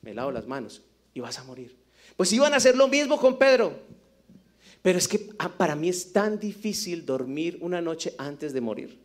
[0.01, 0.81] Me lavo las manos
[1.13, 1.75] y vas a morir.
[2.15, 3.73] Pues iban a hacer lo mismo con Pedro.
[4.81, 8.97] Pero es que ah, para mí es tan difícil dormir una noche antes de morir.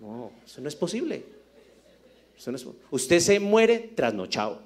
[0.00, 1.24] No, eso no es posible.
[2.90, 4.62] usted se muere trasnochado,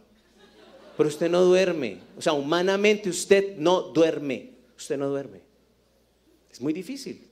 [0.96, 1.98] pero usted no duerme.
[2.16, 4.50] O sea, humanamente usted no duerme.
[4.76, 5.40] Usted no duerme.
[6.50, 7.28] Es muy difícil.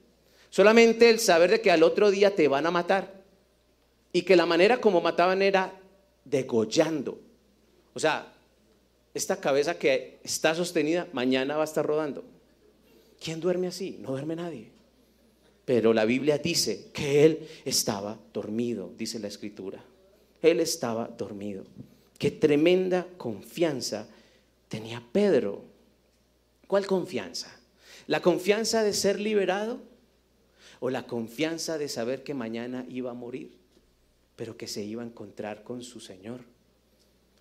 [0.48, 3.22] Solamente el saber de que al otro día te van a matar
[4.12, 5.78] y que la manera como mataban era
[6.24, 7.20] degollando.
[7.94, 8.32] O sea,
[9.14, 12.24] esta cabeza que está sostenida, mañana va a estar rodando.
[13.22, 13.98] ¿Quién duerme así?
[14.00, 14.70] No duerme nadie.
[15.64, 19.84] Pero la Biblia dice que él estaba dormido, dice la escritura.
[20.42, 21.64] Él estaba dormido.
[22.20, 24.06] Qué tremenda confianza
[24.68, 25.64] tenía Pedro.
[26.66, 27.50] ¿Cuál confianza?
[28.06, 29.80] ¿La confianza de ser liberado
[30.80, 33.56] o la confianza de saber que mañana iba a morir,
[34.36, 36.40] pero que se iba a encontrar con su Señor?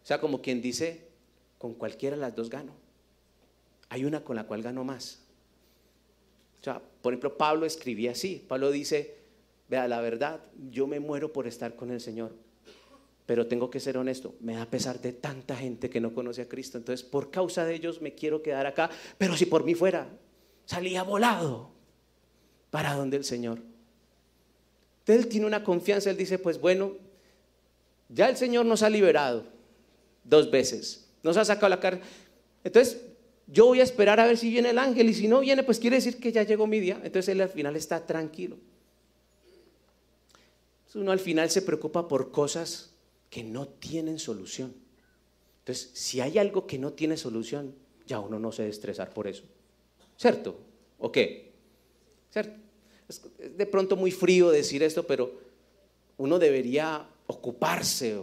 [0.01, 1.09] O sea, como quien dice,
[1.57, 2.71] con cualquiera de las dos gano.
[3.89, 5.19] Hay una con la cual gano más.
[6.61, 8.45] O sea, por ejemplo, Pablo escribía así.
[8.47, 9.17] Pablo dice,
[9.67, 10.39] vea, la verdad,
[10.71, 12.31] yo me muero por estar con el Señor,
[13.29, 16.49] pero tengo que ser honesto, me da pesar de tanta gente que no conoce a
[16.49, 16.79] Cristo.
[16.79, 18.89] Entonces, por causa de ellos me quiero quedar acá,
[19.19, 20.07] pero si por mí fuera,
[20.65, 21.69] salía volado
[22.71, 23.59] para donde el Señor.
[25.01, 26.93] Entonces, él tiene una confianza, él dice, pues bueno,
[28.07, 29.43] ya el Señor nos ha liberado
[30.23, 31.07] dos veces.
[31.21, 32.01] Nos ha sacado la cara.
[32.63, 32.99] Entonces,
[33.45, 35.77] yo voy a esperar a ver si viene el ángel y si no viene, pues
[35.77, 36.99] quiere decir que ya llegó mi día.
[37.03, 38.57] Entonces él al final está tranquilo.
[40.95, 42.89] Uno al final se preocupa por cosas
[43.29, 44.73] que no tienen solución.
[45.59, 47.75] Entonces, si hay algo que no tiene solución,
[48.07, 49.43] ya uno no se debe estresar por eso.
[50.17, 50.59] ¿Cierto?
[50.97, 51.51] ¿O qué?
[52.31, 52.53] ¿Cierto?
[53.07, 53.21] Es
[53.57, 55.39] de pronto muy frío decir esto, pero
[56.17, 58.19] uno debería ocuparse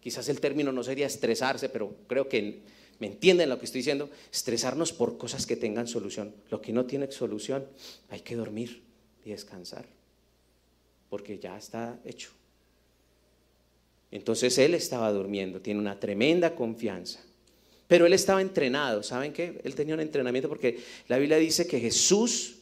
[0.00, 2.62] quizás el término no sería estresarse, pero creo que
[2.98, 6.34] me entienden lo que estoy diciendo, estresarnos por cosas que tengan solución.
[6.50, 7.66] Lo que no tiene solución,
[8.08, 8.82] hay que dormir
[9.24, 9.86] y descansar,
[11.08, 12.30] porque ya está hecho.
[14.10, 17.20] Entonces él estaba durmiendo, tiene una tremenda confianza.
[17.86, 19.60] Pero él estaba entrenado, ¿saben qué?
[19.64, 22.56] Él tenía un entrenamiento porque la Biblia dice que Jesús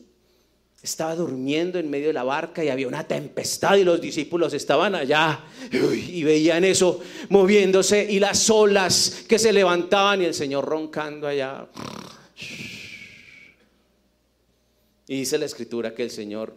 [0.83, 4.95] estaba durmiendo en medio de la barca y había una tempestad y los discípulos estaban
[4.95, 11.27] allá y veían eso moviéndose y las olas que se levantaban y el Señor roncando
[11.27, 11.69] allá.
[15.09, 16.55] Y dice la escritura que el Señor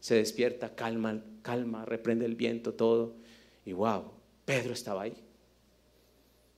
[0.00, 3.14] se despierta, calma, calma, reprende el viento, todo.
[3.64, 4.15] Y wow,
[4.46, 5.14] Pedro estaba ahí.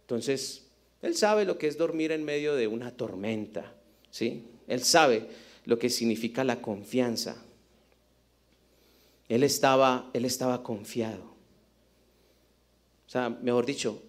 [0.03, 0.69] Entonces,
[1.03, 3.75] él sabe lo que es dormir en medio de una tormenta,
[4.11, 4.45] ¿sí?
[4.69, 5.29] Él sabe
[5.65, 7.43] lo que significa la confianza.
[9.29, 11.25] Él estaba, él estaba confiado.
[13.07, 14.03] O sea, mejor dicho,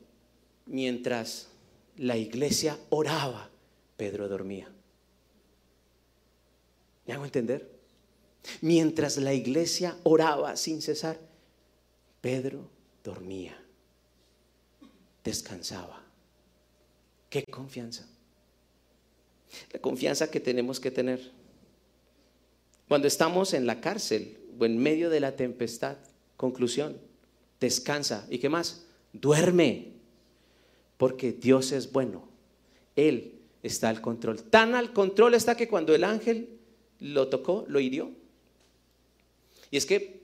[0.66, 1.50] mientras
[1.98, 3.50] la iglesia oraba,
[3.98, 4.72] Pedro dormía.
[7.06, 7.80] ¿Me hago entender?
[8.62, 11.20] Mientras la iglesia oraba sin cesar,
[12.22, 12.70] Pedro
[13.04, 13.62] dormía,
[15.24, 16.04] descansaba.
[17.30, 18.08] ¿Qué confianza?
[19.74, 21.32] La confianza que tenemos que tener
[22.90, 25.98] cuando estamos en la cárcel o en medio de la tempestad,
[26.36, 26.98] conclusión,
[27.60, 28.26] descansa.
[28.32, 28.88] ¿Y qué más?
[29.14, 29.94] Duerme.
[30.98, 32.28] Porque Dios es bueno.
[32.96, 34.42] Él está al control.
[34.42, 36.60] Tan al control está que cuando el ángel
[37.00, 38.12] lo tocó, lo hirió.
[39.70, 40.24] Y es que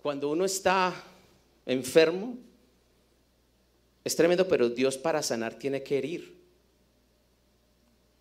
[0.00, 0.94] cuando uno está
[1.66, 2.38] enfermo,
[4.06, 6.36] es tremendo, pero Dios para sanar tiene que herir.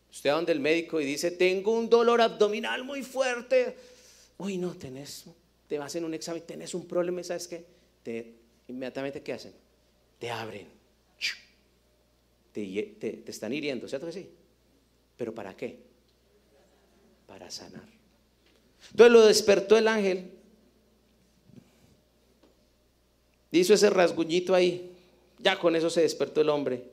[0.09, 3.77] Usted va donde el médico y dice, tengo un dolor abdominal muy fuerte.
[4.39, 5.25] Uy, no, tenés,
[5.67, 7.63] te hacen un examen, tenés un problema, ¿sabes qué?
[8.01, 8.33] Te,
[8.67, 9.53] inmediatamente, ¿qué hacen?
[10.17, 10.67] Te abren.
[12.51, 14.29] Te, te, están hiriendo, ¿cierto que sí?
[15.15, 15.77] ¿Pero para qué?
[17.27, 17.85] Para sanar.
[18.89, 20.31] Entonces lo despertó el ángel.
[23.51, 24.93] Hizo ese rasguñito ahí.
[25.39, 26.83] Ya con eso se despertó el hombre.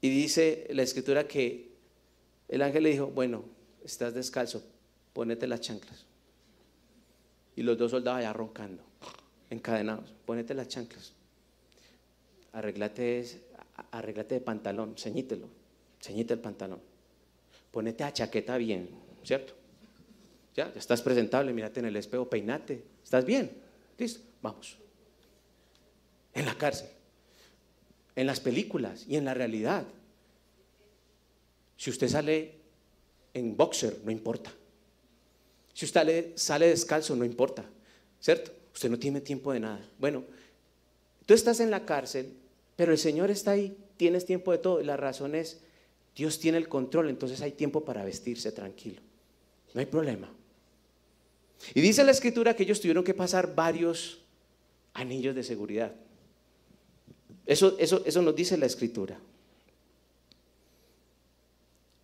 [0.00, 1.72] Y dice la escritura que
[2.48, 3.44] el ángel le dijo, bueno,
[3.84, 4.62] estás descalzo,
[5.12, 6.04] ponete las chanclas.
[7.54, 8.82] Y los dos soldados allá roncando,
[9.50, 11.12] encadenados, ponete las chanclas.
[12.52, 13.24] Arreglate,
[13.92, 15.48] arreglate de pantalón, ceñítelo,
[16.00, 16.80] ceñite el pantalón.
[17.70, 18.90] Ponete a chaqueta bien,
[19.24, 19.54] ¿cierto?
[20.54, 22.82] Ya, ya estás presentable, mírate en el espejo, peinate.
[23.02, 23.50] ¿Estás bien?
[23.96, 24.76] Listo, vamos.
[26.34, 26.88] En la cárcel,
[28.16, 29.84] en las películas y en la realidad.
[31.76, 32.54] Si usted sale
[33.34, 34.52] en boxer, no importa.
[35.74, 37.64] Si usted sale descalzo, no importa.
[38.20, 38.52] ¿Cierto?
[38.72, 39.84] Usted no tiene tiempo de nada.
[39.98, 40.24] Bueno,
[41.26, 42.34] tú estás en la cárcel,
[42.76, 44.80] pero el Señor está ahí, tienes tiempo de todo.
[44.80, 45.60] Y la razón es,
[46.14, 49.00] Dios tiene el control, entonces hay tiempo para vestirse tranquilo.
[49.74, 50.30] No hay problema.
[51.74, 54.20] Y dice la escritura que ellos tuvieron que pasar varios
[54.94, 55.94] anillos de seguridad.
[57.46, 59.18] Eso, eso, eso nos dice la escritura.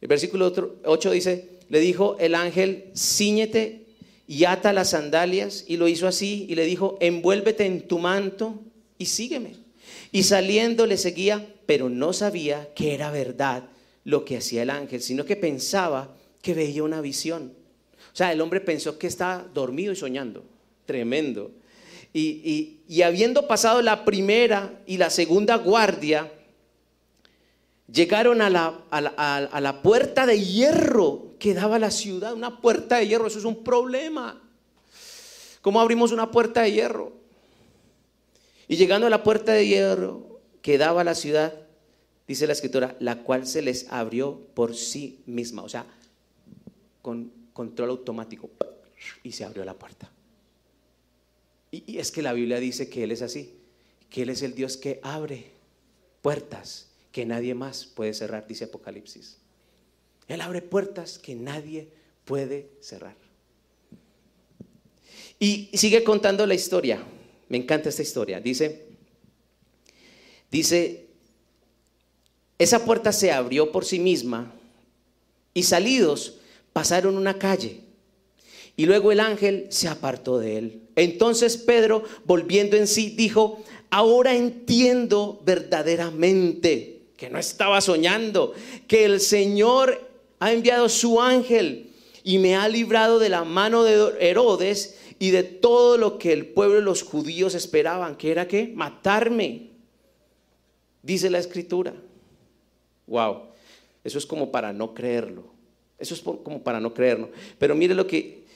[0.00, 0.52] El versículo
[0.84, 3.86] 8 dice, le dijo el ángel, ciñete
[4.26, 8.60] y ata las sandalias, y lo hizo así, y le dijo, envuélvete en tu manto
[8.98, 9.54] y sígueme.
[10.12, 13.64] Y saliendo le seguía, pero no sabía que era verdad
[14.04, 17.52] lo que hacía el ángel, sino que pensaba que veía una visión.
[18.12, 20.44] O sea, el hombre pensó que estaba dormido y soñando.
[20.86, 21.50] Tremendo.
[22.12, 26.32] Y, habiendo pasado la primera y la segunda guardia,
[27.92, 32.34] llegaron a la, a, la, puerta de hierro que daba a la ciudad.
[32.34, 34.42] Una puerta de hierro, eso es un problema.
[35.60, 37.12] ¿Cómo abrimos una puerta de hierro?
[38.68, 41.54] Y llegando a la puerta de hierro que daba a la ciudad,
[42.26, 45.86] dice la escritura, la cual se les abrió por sí misma, o sea,
[47.00, 48.50] con control automático,
[49.22, 50.10] y se abrió la puerta.
[51.70, 53.54] Y, es que la Biblia dice que Él es así,
[54.10, 55.50] que Él es el Dios que abre
[56.22, 59.38] puertas que nadie más puede cerrar, dice Apocalipsis.
[60.28, 61.88] Él abre puertas que nadie
[62.24, 63.16] puede cerrar.
[65.38, 67.02] Y sigue contando la historia.
[67.48, 68.40] Me encanta esta historia.
[68.40, 68.86] Dice,
[70.50, 71.06] dice,
[72.58, 74.52] esa puerta se abrió por sí misma
[75.54, 76.40] y salidos
[76.72, 77.87] pasaron una calle.
[78.78, 80.82] Y luego el ángel se apartó de él.
[80.94, 83.60] Entonces Pedro, volviendo en sí, dijo,
[83.90, 88.54] ahora entiendo verdaderamente que no estaba soñando,
[88.86, 90.00] que el Señor
[90.38, 91.90] ha enviado su ángel
[92.22, 96.46] y me ha librado de la mano de Herodes y de todo lo que el
[96.46, 99.70] pueblo y los judíos esperaban, que era que matarme.
[101.02, 101.94] Dice la escritura.
[103.08, 103.38] Wow,
[104.04, 105.46] eso es como para no creerlo.
[105.98, 107.30] Eso es como para no creerlo.
[107.58, 108.46] Pero mire lo que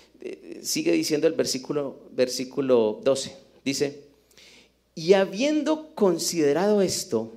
[0.62, 3.36] sigue diciendo el versículo, versículo 12.
[3.64, 4.04] Dice,
[4.94, 7.32] y habiendo considerado esto,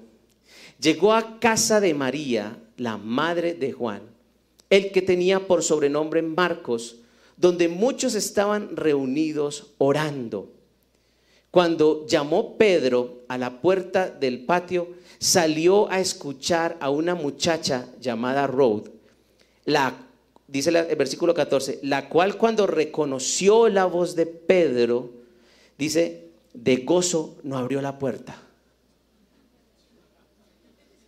[0.80, 4.02] llegó a casa de María, la madre de Juan,
[4.70, 6.98] el que tenía por sobrenombre Marcos,
[7.38, 10.52] donde muchos estaban reunidos orando.
[11.52, 18.48] Cuando llamó Pedro a la puerta del patio, salió a escuchar a una muchacha llamada
[18.48, 18.90] Rod,
[19.64, 20.05] la,
[20.48, 25.12] dice el versículo 14, la cual cuando reconoció la voz de Pedro,
[25.78, 28.42] dice, de gozo no abrió la puerta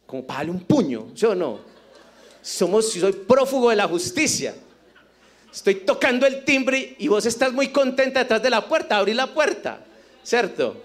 [0.07, 1.59] como para darle un puño, ¿sí o no?
[2.41, 4.55] Somos, soy prófugo de la justicia,
[5.53, 9.33] estoy tocando el timbre y vos estás muy contenta detrás de la puerta, abrí la
[9.33, 9.85] puerta,
[10.23, 10.81] ¿cierto?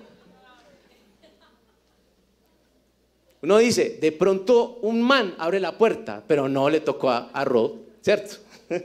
[3.43, 7.45] Uno dice, de pronto un man abre la puerta, pero no le tocó a, a
[7.45, 8.37] Rod, ¿cierto?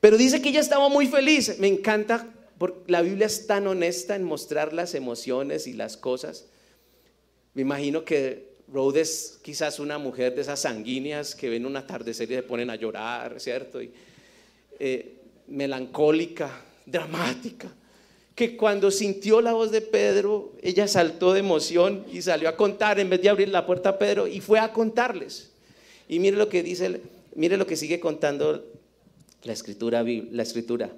[0.00, 1.58] Pero dice que ella estaba muy feliz.
[1.58, 2.26] Me encanta,
[2.58, 6.46] porque la Biblia es tan honesta en mostrar las emociones y las cosas.
[7.54, 12.30] Me imagino que Rhodes es quizás una mujer de esas sanguíneas que ven un atardecer
[12.30, 13.80] y se ponen a llorar, ¿cierto?
[14.78, 15.14] Eh,
[15.48, 16.50] melancólica,
[16.84, 17.72] dramática,
[18.34, 23.00] que cuando sintió la voz de Pedro, ella saltó de emoción y salió a contar
[23.00, 25.50] en vez de abrir la puerta a Pedro y fue a contarles.
[26.08, 27.00] Y mire lo que dice,
[27.38, 28.64] mire lo que sigue contando
[29.44, 30.90] la escritura, la escritura.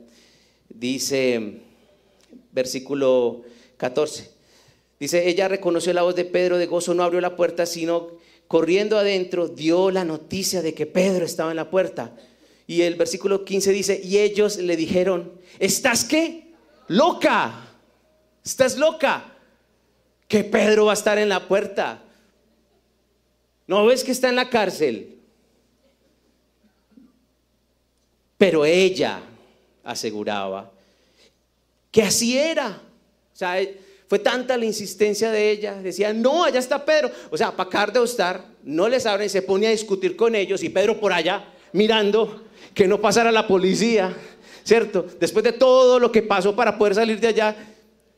[0.71, 1.61] Dice
[2.51, 3.43] versículo
[3.77, 4.31] 14.
[4.99, 8.09] Dice, ella reconoció la voz de Pedro de gozo, no abrió la puerta, sino
[8.49, 12.17] corriendo adentro dio la noticia de que Pedro estaba en la puerta.
[12.67, 16.55] Y el versículo 15 dice, y ellos le dijeron, ¿estás qué?
[16.89, 17.69] Loca,
[18.43, 19.37] estás loca,
[20.27, 22.03] que Pedro va a estar en la puerta.
[23.67, 25.20] ¿No ves que está en la cárcel?
[28.41, 29.21] Pero ella
[29.85, 30.73] aseguraba
[31.91, 32.69] que así era.
[33.35, 33.59] O sea,
[34.09, 37.11] fue tanta la insistencia de ella, decía, no, allá está Pedro.
[37.31, 40.71] O sea, para de estar, no les abren, se pone a discutir con ellos y
[40.71, 44.17] Pedro por allá mirando que no pasara la policía,
[44.65, 45.05] ¿cierto?
[45.21, 47.55] Después de todo lo que pasó para poder salir de allá,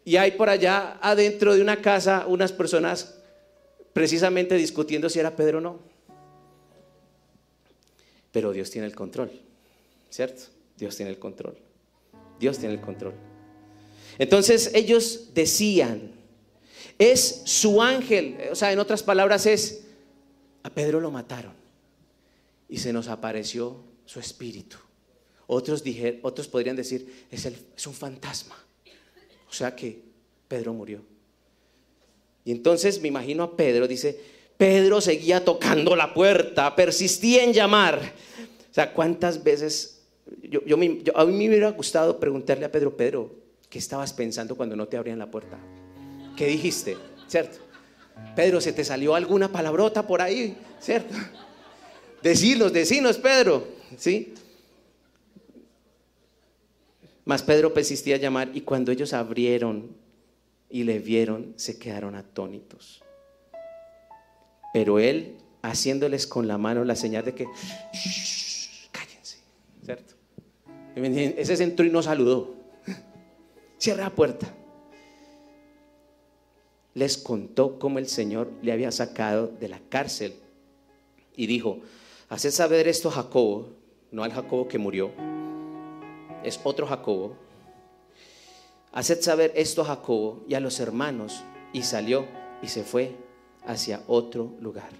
[0.04, 3.18] y hay por allá adentro de una casa unas personas
[3.92, 5.80] precisamente discutiendo si era Pedro o no.
[8.30, 9.32] Pero Dios tiene el control,
[10.12, 10.42] ¿cierto?
[10.76, 11.56] Dios tiene el control.
[12.38, 13.14] Dios tiene el control.
[14.18, 16.12] Entonces ellos decían,
[16.98, 19.84] es su ángel, o sea, en otras palabras es,
[20.62, 21.54] a Pedro lo mataron
[22.68, 24.76] y se nos apareció su espíritu.
[25.46, 28.56] Otros, dije, otros podrían decir, es, es un fantasma.
[29.48, 30.02] O sea que
[30.46, 31.02] Pedro murió.
[32.44, 34.18] Y entonces me imagino a Pedro, dice,
[34.58, 38.12] Pedro seguía tocando la puerta, persistía en llamar.
[38.70, 40.01] O sea, ¿cuántas veces?
[40.42, 43.34] Yo, a mí me hubiera gustado preguntarle a Pedro, Pedro,
[43.68, 45.58] ¿qué estabas pensando cuando no te abrían la puerta?
[46.36, 46.96] ¿Qué dijiste?
[47.26, 47.58] ¿Cierto?
[48.36, 50.56] Pedro, ¿se te salió alguna palabrota por ahí?
[50.80, 51.14] ¿Cierto?
[52.22, 53.66] Decinos, decinos, Pedro.
[53.96, 54.34] ¿Sí?
[57.24, 59.96] Mas Pedro persistía a llamar y cuando ellos abrieron
[60.68, 63.02] y le vieron, se quedaron atónitos.
[64.72, 67.46] Pero él, haciéndoles con la mano la señal de que,
[68.90, 69.38] cállense,
[69.84, 70.11] ¿cierto?
[70.94, 72.54] Ese centro y no saludó.
[73.78, 74.52] Cierra la puerta.
[76.94, 80.34] Les contó cómo el Señor le había sacado de la cárcel
[81.34, 81.80] y dijo,
[82.28, 83.70] haced saber esto a Jacobo,
[84.10, 85.10] no al Jacobo que murió,
[86.44, 87.36] es otro Jacobo
[88.92, 91.42] Haced saber esto a Jacobo y a los hermanos.
[91.72, 92.26] Y salió
[92.62, 93.16] y se fue
[93.64, 94.90] hacia otro lugar.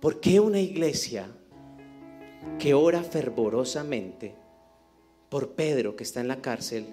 [0.00, 1.28] ¿Por qué una iglesia
[2.58, 4.34] que ora fervorosamente
[5.28, 6.86] por Pedro que está en la cárcel,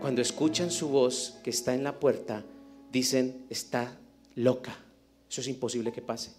[0.00, 2.44] cuando escuchan su voz que está en la puerta,
[2.90, 3.98] dicen, está
[4.34, 4.76] loca?
[5.30, 6.32] Eso es imposible que pase.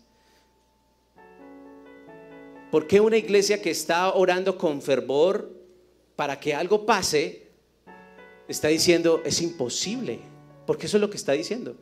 [2.71, 5.53] ¿Por qué una iglesia que está orando con fervor
[6.15, 7.47] para que algo pase,
[8.47, 10.19] está diciendo, es imposible,
[10.65, 11.75] porque eso es lo que está diciendo.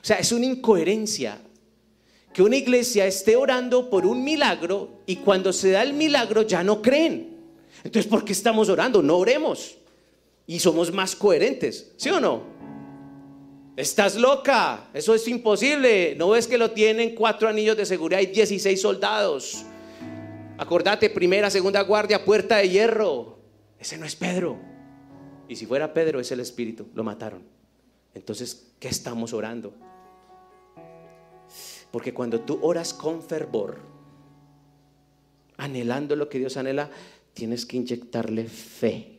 [0.00, 1.40] O sea, es una incoherencia
[2.32, 6.62] que una iglesia esté orando por un milagro y cuando se da el milagro ya
[6.62, 7.38] no creen.
[7.82, 9.02] Entonces, ¿por qué estamos orando?
[9.02, 9.76] No oremos.
[10.46, 12.42] Y somos más coherentes, ¿sí o no?
[13.76, 16.14] Estás loca, eso es imposible.
[16.16, 19.64] ¿No ves que lo tienen cuatro anillos de seguridad y 16 soldados?
[20.58, 23.38] Acordate, primera, segunda guardia, puerta de hierro.
[23.78, 24.58] Ese no es Pedro.
[25.48, 26.88] Y si fuera Pedro, es el Espíritu.
[26.94, 27.42] Lo mataron.
[28.12, 29.72] Entonces, ¿qué estamos orando?
[31.90, 33.78] Porque cuando tú oras con fervor,
[35.56, 36.90] anhelando lo que Dios anhela,
[37.34, 39.18] tienes que inyectarle fe.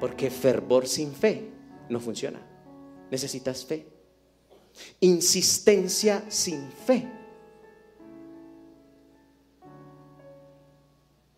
[0.00, 1.48] Porque fervor sin fe
[1.88, 2.40] no funciona.
[3.10, 3.86] Necesitas fe.
[5.00, 7.08] Insistencia sin fe.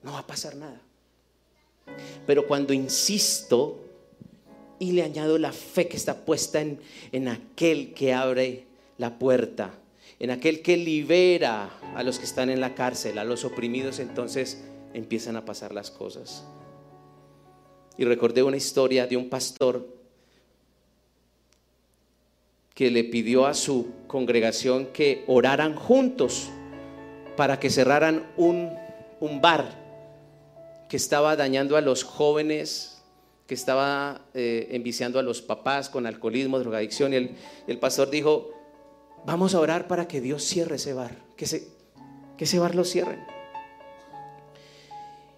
[0.02, 0.80] No va a pasar nada.
[2.26, 3.88] Pero cuando insisto
[4.79, 6.81] y le añado la fe que está puesta en,
[7.12, 8.64] en aquel que abre
[8.97, 9.74] la puerta,
[10.18, 14.64] en aquel que libera a los que están en la cárcel, a los oprimidos, entonces
[14.95, 16.45] empiezan a pasar las cosas.
[17.97, 19.99] Y recordé una historia de un pastor
[22.74, 26.49] que le pidió a su congregación que oraran juntos
[27.37, 28.72] para que cerraran un,
[29.18, 29.89] un bar
[30.89, 32.97] que estaba dañando a los jóvenes,
[33.49, 37.14] que estaba eh, enviciando a los papás con alcoholismo, drogadicción.
[37.14, 37.36] Y el,
[37.66, 38.51] el, pastor dijo,
[39.24, 41.66] vamos a orar para que Dios cierre ese bar, que, se,
[42.36, 43.24] que ese bar lo cierren.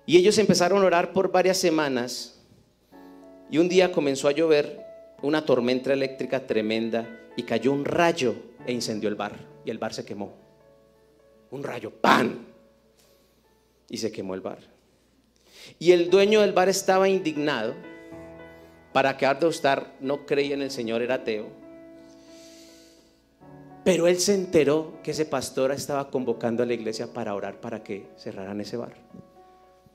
[0.06, 2.40] Y ellos empezaron a orar por varias semanas
[3.48, 4.84] y un día comenzó a llover
[5.22, 8.34] una tormenta eléctrica tremenda y cayó un rayo
[8.66, 10.34] e incendió el bar y el bar se quemó.
[11.52, 12.44] Un rayo, ¡pan!
[13.88, 14.58] Y se quemó el bar.
[15.78, 17.89] Y el dueño del bar estaba indignado.
[18.92, 21.46] Para que Ardo Star no creía en el Señor, era ateo.
[23.84, 27.82] Pero él se enteró que ese pastor estaba convocando a la iglesia para orar para
[27.82, 28.94] que cerraran ese bar.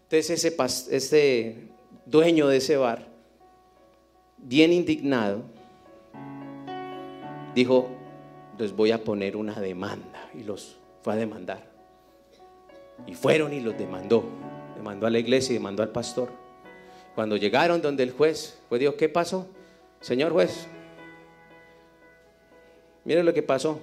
[0.03, 0.43] Entonces
[0.89, 1.55] ese,
[2.05, 3.07] dueño de ese bar,
[4.37, 5.43] bien indignado,
[7.53, 7.89] dijo,
[8.57, 10.29] les voy a poner una demanda.
[10.33, 11.63] Y los fue a demandar.
[13.05, 14.23] Y fueron y los demandó
[14.85, 16.29] mandó a la iglesia y mandó al pastor.
[17.15, 19.47] Cuando llegaron donde el juez, pues dijo, ¿qué pasó?
[20.01, 20.67] Señor juez,
[23.05, 23.79] mire lo que pasó.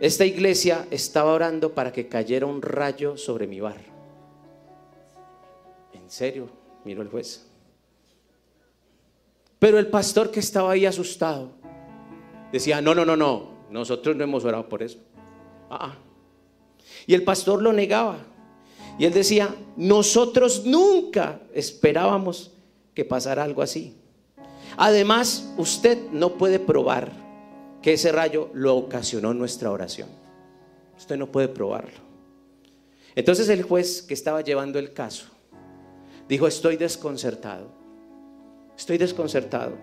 [0.00, 3.76] Esta iglesia estaba orando para que cayera un rayo sobre mi bar.
[5.92, 6.48] ¿En serio?
[6.84, 7.46] Miró el juez.
[9.58, 11.50] Pero el pastor que estaba ahí asustado
[12.50, 14.98] decía, no, no, no, no, nosotros no hemos orado por eso.
[15.70, 15.94] Ah, ah.
[17.06, 18.18] Y el pastor lo negaba.
[18.98, 22.52] Y él decía, nosotros nunca esperábamos
[22.94, 23.94] que pasara algo así.
[24.76, 27.12] Además, usted no puede probar
[27.82, 30.08] que ese rayo lo ocasionó nuestra oración.
[30.96, 32.00] Usted no puede probarlo.
[33.14, 35.26] Entonces el juez que estaba llevando el caso
[36.28, 37.66] dijo, estoy desconcertado,
[38.76, 39.76] estoy desconcertado.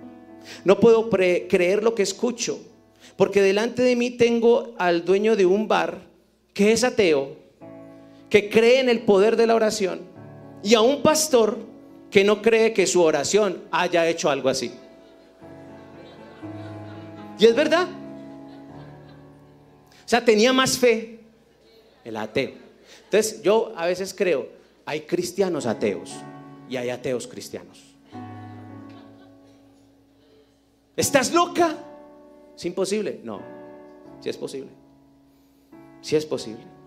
[0.64, 2.60] No puedo creer lo que escucho,
[3.18, 6.07] porque delante de mí tengo al dueño de un bar
[6.53, 7.36] que es ateo,
[8.30, 10.01] que cree en el poder de la oración,
[10.63, 11.57] y a un pastor
[12.11, 14.71] que no cree que su oración haya hecho algo así.
[17.38, 17.88] Y es verdad.
[20.05, 21.19] O sea, tenía más fe
[22.03, 22.53] el ateo.
[23.05, 24.49] Entonces, yo a veces creo,
[24.86, 26.15] hay cristianos ateos
[26.67, 27.95] y hay ateos cristianos.
[30.95, 31.77] ¿Estás loca?
[32.55, 33.21] ¿Es imposible?
[33.23, 33.41] No,
[34.19, 34.69] sí es posible.
[36.01, 36.78] Sí es posible.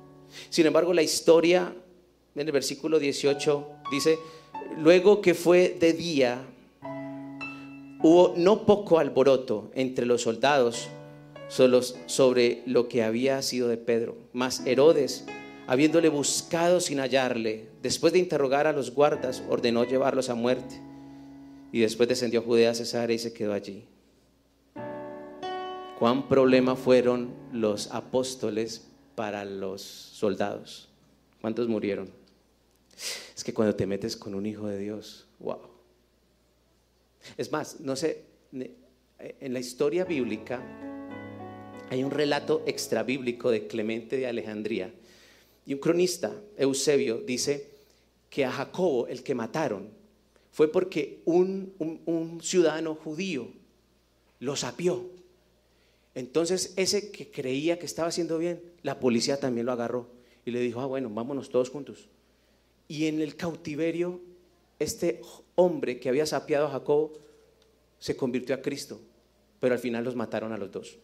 [0.51, 1.75] Sin embargo, la historia
[2.35, 4.19] en el versículo 18 dice,
[4.79, 6.45] luego que fue de día,
[8.03, 10.89] hubo no poco alboroto entre los soldados
[11.49, 14.17] sobre lo que había sido de Pedro.
[14.33, 15.25] Mas Herodes,
[15.67, 20.81] habiéndole buscado sin hallarle, después de interrogar a los guardas, ordenó llevarlos a muerte.
[21.71, 23.85] Y después descendió a Judea a Cesarea y se quedó allí.
[25.99, 30.89] ¿Cuán problema fueron los apóstoles para los soldados?
[31.41, 32.11] ¿Cuántos murieron?
[33.37, 35.61] Es que cuando te metes con un hijo de Dios, wow.
[37.37, 38.25] Es más, no sé,
[39.19, 40.63] en la historia bíblica
[41.91, 44.93] hay un relato extrabíblico de Clemente de Alejandría
[45.67, 47.69] y un cronista, Eusebio, dice
[48.31, 49.89] que a Jacobo, el que mataron,
[50.51, 53.49] fue porque un, un ciudadano judío
[54.41, 55.09] lo sapió.
[56.15, 60.09] Entonces ese que creía que estaba haciendo bien, la policía también lo agarró
[60.45, 62.09] y le dijo, ah, bueno, vámonos todos juntos.
[62.89, 64.21] Y en el cautiverio,
[64.79, 65.21] este
[65.55, 67.13] hombre que había sapiado a Jacob
[67.99, 69.01] se convirtió a Cristo,
[69.61, 70.99] pero al final los mataron a los dos.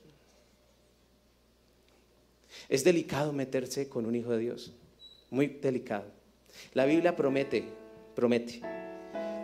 [2.69, 4.73] Es delicado meterse con un hijo de Dios,
[5.31, 6.07] muy delicado.
[6.75, 7.65] La Biblia promete,
[8.15, 8.61] promete.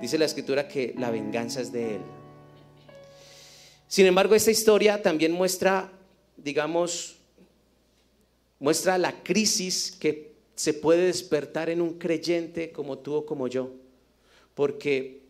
[0.00, 2.02] Dice la escritura que la venganza es de Él.
[3.94, 5.92] Sin embargo, esta historia también muestra,
[6.36, 7.14] digamos,
[8.58, 13.70] muestra la crisis que se puede despertar en un creyente como tú o como yo.
[14.56, 15.22] Porque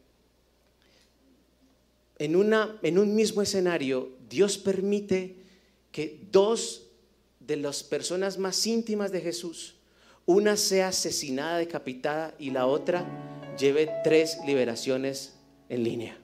[2.19, 5.37] en, una, en un mismo escenario, Dios permite
[5.93, 6.87] que dos
[7.41, 9.75] de las personas más íntimas de Jesús,
[10.25, 15.35] una sea asesinada, decapitada y la otra lleve tres liberaciones
[15.69, 16.24] en línea.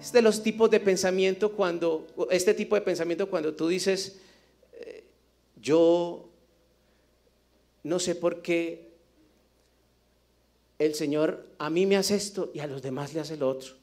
[0.00, 4.20] Es de los tipos de pensamiento cuando, este tipo de pensamiento cuando tú dices,
[4.74, 5.04] eh,
[5.60, 6.28] yo
[7.82, 8.86] no sé por qué
[10.78, 13.74] el Señor a mí me hace esto y a los demás le hace lo otro.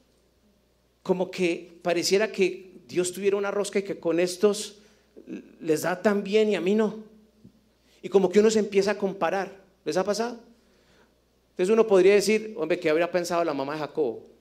[1.02, 4.78] Como que pareciera que Dios tuviera una rosca y que con estos
[5.60, 7.02] les da tan bien y a mí no.
[8.02, 9.64] Y como que uno se empieza a comparar.
[9.84, 10.38] ¿Les ha pasado?
[11.50, 14.33] Entonces uno podría decir, hombre, ¿qué habría pensado la mamá de Jacobo?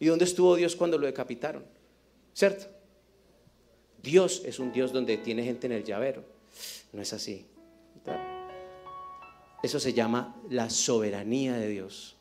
[0.00, 1.64] ¿Y dónde estuvo Dios cuando lo decapitaron?
[2.32, 2.66] ¿Cierto?
[4.02, 6.24] Dios es un Dios donde tiene gente en el llavero.
[6.92, 7.46] No es así.
[9.62, 12.16] Eso se llama la soberanía de Dios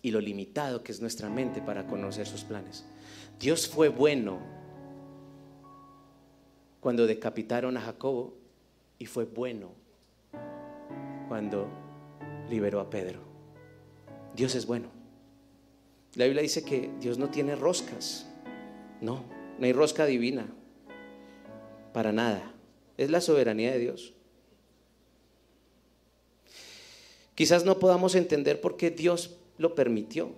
[0.00, 2.84] y lo limitado que es nuestra mente para conocer sus planes.
[3.38, 4.40] Dios fue bueno
[6.80, 8.34] cuando decapitaron a Jacobo
[8.98, 9.72] y fue bueno
[11.28, 11.68] cuando
[12.48, 13.20] liberó a Pedro.
[14.34, 15.03] Dios es bueno.
[16.16, 18.26] La Biblia dice que Dios no tiene roscas.
[19.00, 19.24] No,
[19.58, 20.46] no hay rosca divina.
[21.92, 22.54] Para nada.
[22.96, 24.14] Es la soberanía de Dios.
[27.34, 30.32] Quizás no podamos entender por qué Dios lo permitió,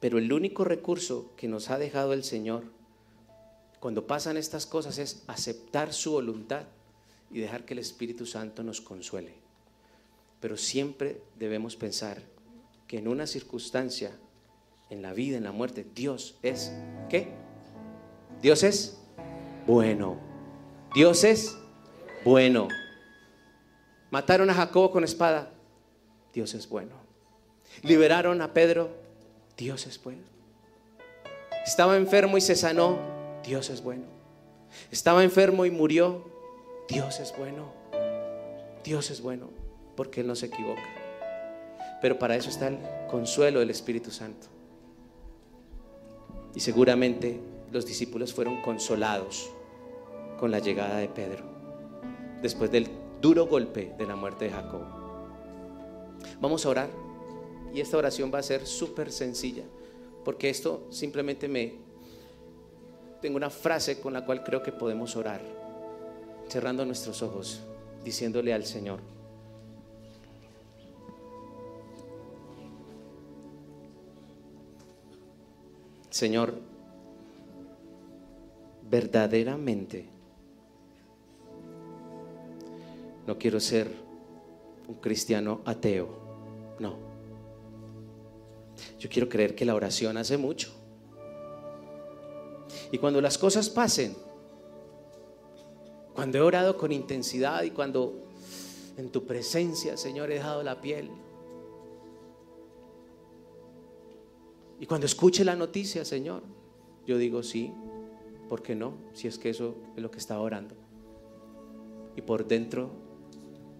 [0.00, 2.64] pero el único recurso que nos ha dejado el Señor
[3.78, 6.64] cuando pasan estas cosas es aceptar su voluntad
[7.30, 9.34] y dejar que el Espíritu Santo nos consuele.
[10.40, 12.20] Pero siempre debemos pensar
[12.88, 14.16] que en una circunstancia,
[14.90, 16.72] en la vida, en la muerte, Dios es,
[17.08, 17.28] ¿qué?
[18.42, 18.98] Dios es
[19.66, 20.18] bueno.
[20.94, 21.56] Dios es
[22.24, 22.68] bueno.
[24.10, 25.50] Mataron a Jacobo con espada.
[26.32, 26.92] Dios es bueno.
[27.82, 28.90] Liberaron a Pedro.
[29.56, 30.22] Dios es bueno.
[31.64, 32.98] Estaba enfermo y se sanó.
[33.42, 34.04] Dios es bueno.
[34.90, 36.24] Estaba enfermo y murió.
[36.88, 37.72] Dios es bueno.
[38.84, 39.48] Dios es bueno
[39.96, 40.82] porque Él no se equivoca.
[42.00, 42.78] Pero para eso está el
[43.08, 44.53] consuelo del Espíritu Santo.
[46.54, 47.40] Y seguramente
[47.72, 49.50] los discípulos fueron consolados
[50.38, 51.44] con la llegada de Pedro,
[52.42, 52.88] después del
[53.20, 54.82] duro golpe de la muerte de Jacob.
[56.40, 56.88] Vamos a orar
[57.72, 59.64] y esta oración va a ser súper sencilla,
[60.24, 61.74] porque esto simplemente me...
[63.20, 65.40] tengo una frase con la cual creo que podemos orar,
[66.48, 67.62] cerrando nuestros ojos,
[68.04, 69.00] diciéndole al Señor,
[76.14, 76.54] Señor,
[78.88, 80.06] verdaderamente
[83.26, 83.90] no quiero ser
[84.86, 86.08] un cristiano ateo,
[86.78, 86.94] no.
[89.00, 90.72] Yo quiero creer que la oración hace mucho.
[92.92, 94.14] Y cuando las cosas pasen,
[96.14, 98.28] cuando he orado con intensidad y cuando
[98.96, 101.10] en tu presencia, Señor, he dejado la piel,
[104.84, 106.42] Y cuando escuche la noticia, Señor,
[107.06, 107.72] yo digo sí,
[108.50, 108.92] ¿por qué no?
[109.14, 110.74] Si es que eso es lo que estaba orando.
[112.14, 112.90] Y por dentro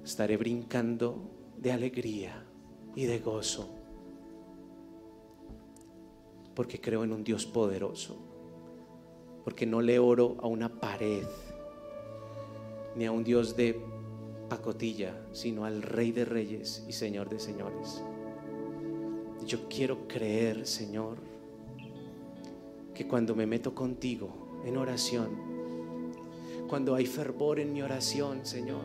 [0.02, 2.46] estaré brincando de alegría
[2.96, 3.68] y de gozo.
[6.54, 8.16] Porque creo en un Dios poderoso.
[9.44, 11.26] Porque no le oro a una pared,
[12.96, 13.78] ni a un Dios de
[14.48, 18.02] pacotilla, sino al Rey de Reyes y Señor de Señores.
[19.46, 21.18] Yo quiero creer, Señor,
[22.94, 25.28] que cuando me meto contigo en oración,
[26.68, 28.84] cuando hay fervor en mi oración, Señor,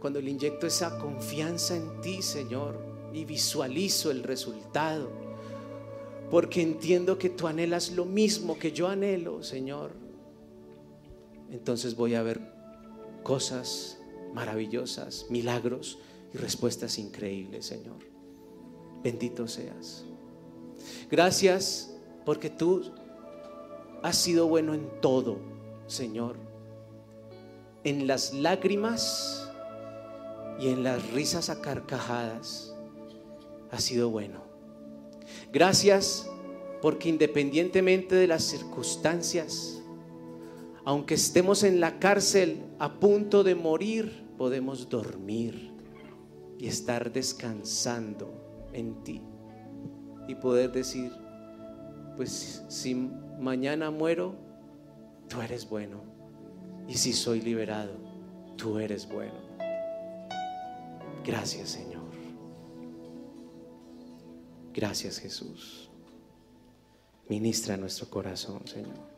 [0.00, 2.78] cuando le inyecto esa confianza en ti, Señor,
[3.12, 5.10] y visualizo el resultado,
[6.30, 9.92] porque entiendo que tú anhelas lo mismo que yo anhelo, Señor,
[11.50, 12.40] entonces voy a ver
[13.22, 14.00] cosas
[14.32, 15.98] maravillosas, milagros
[16.32, 17.98] y respuestas increíbles, Señor.
[19.02, 20.04] Bendito seas.
[21.10, 22.92] Gracias porque tú
[24.02, 25.38] has sido bueno en todo,
[25.86, 26.36] Señor.
[27.84, 29.48] En las lágrimas
[30.60, 32.74] y en las risas acarcajadas
[33.70, 34.42] has sido bueno.
[35.52, 36.28] Gracias
[36.82, 39.80] porque independientemente de las circunstancias,
[40.84, 45.69] aunque estemos en la cárcel a punto de morir, podemos dormir
[46.60, 49.22] y estar descansando en ti
[50.28, 51.10] y poder decir,
[52.16, 54.34] pues si mañana muero,
[55.26, 56.02] tú eres bueno.
[56.86, 57.94] Y si soy liberado,
[58.56, 59.40] tú eres bueno.
[61.24, 62.10] Gracias Señor.
[64.74, 65.88] Gracias Jesús.
[67.26, 69.09] Ministra nuestro corazón, Señor.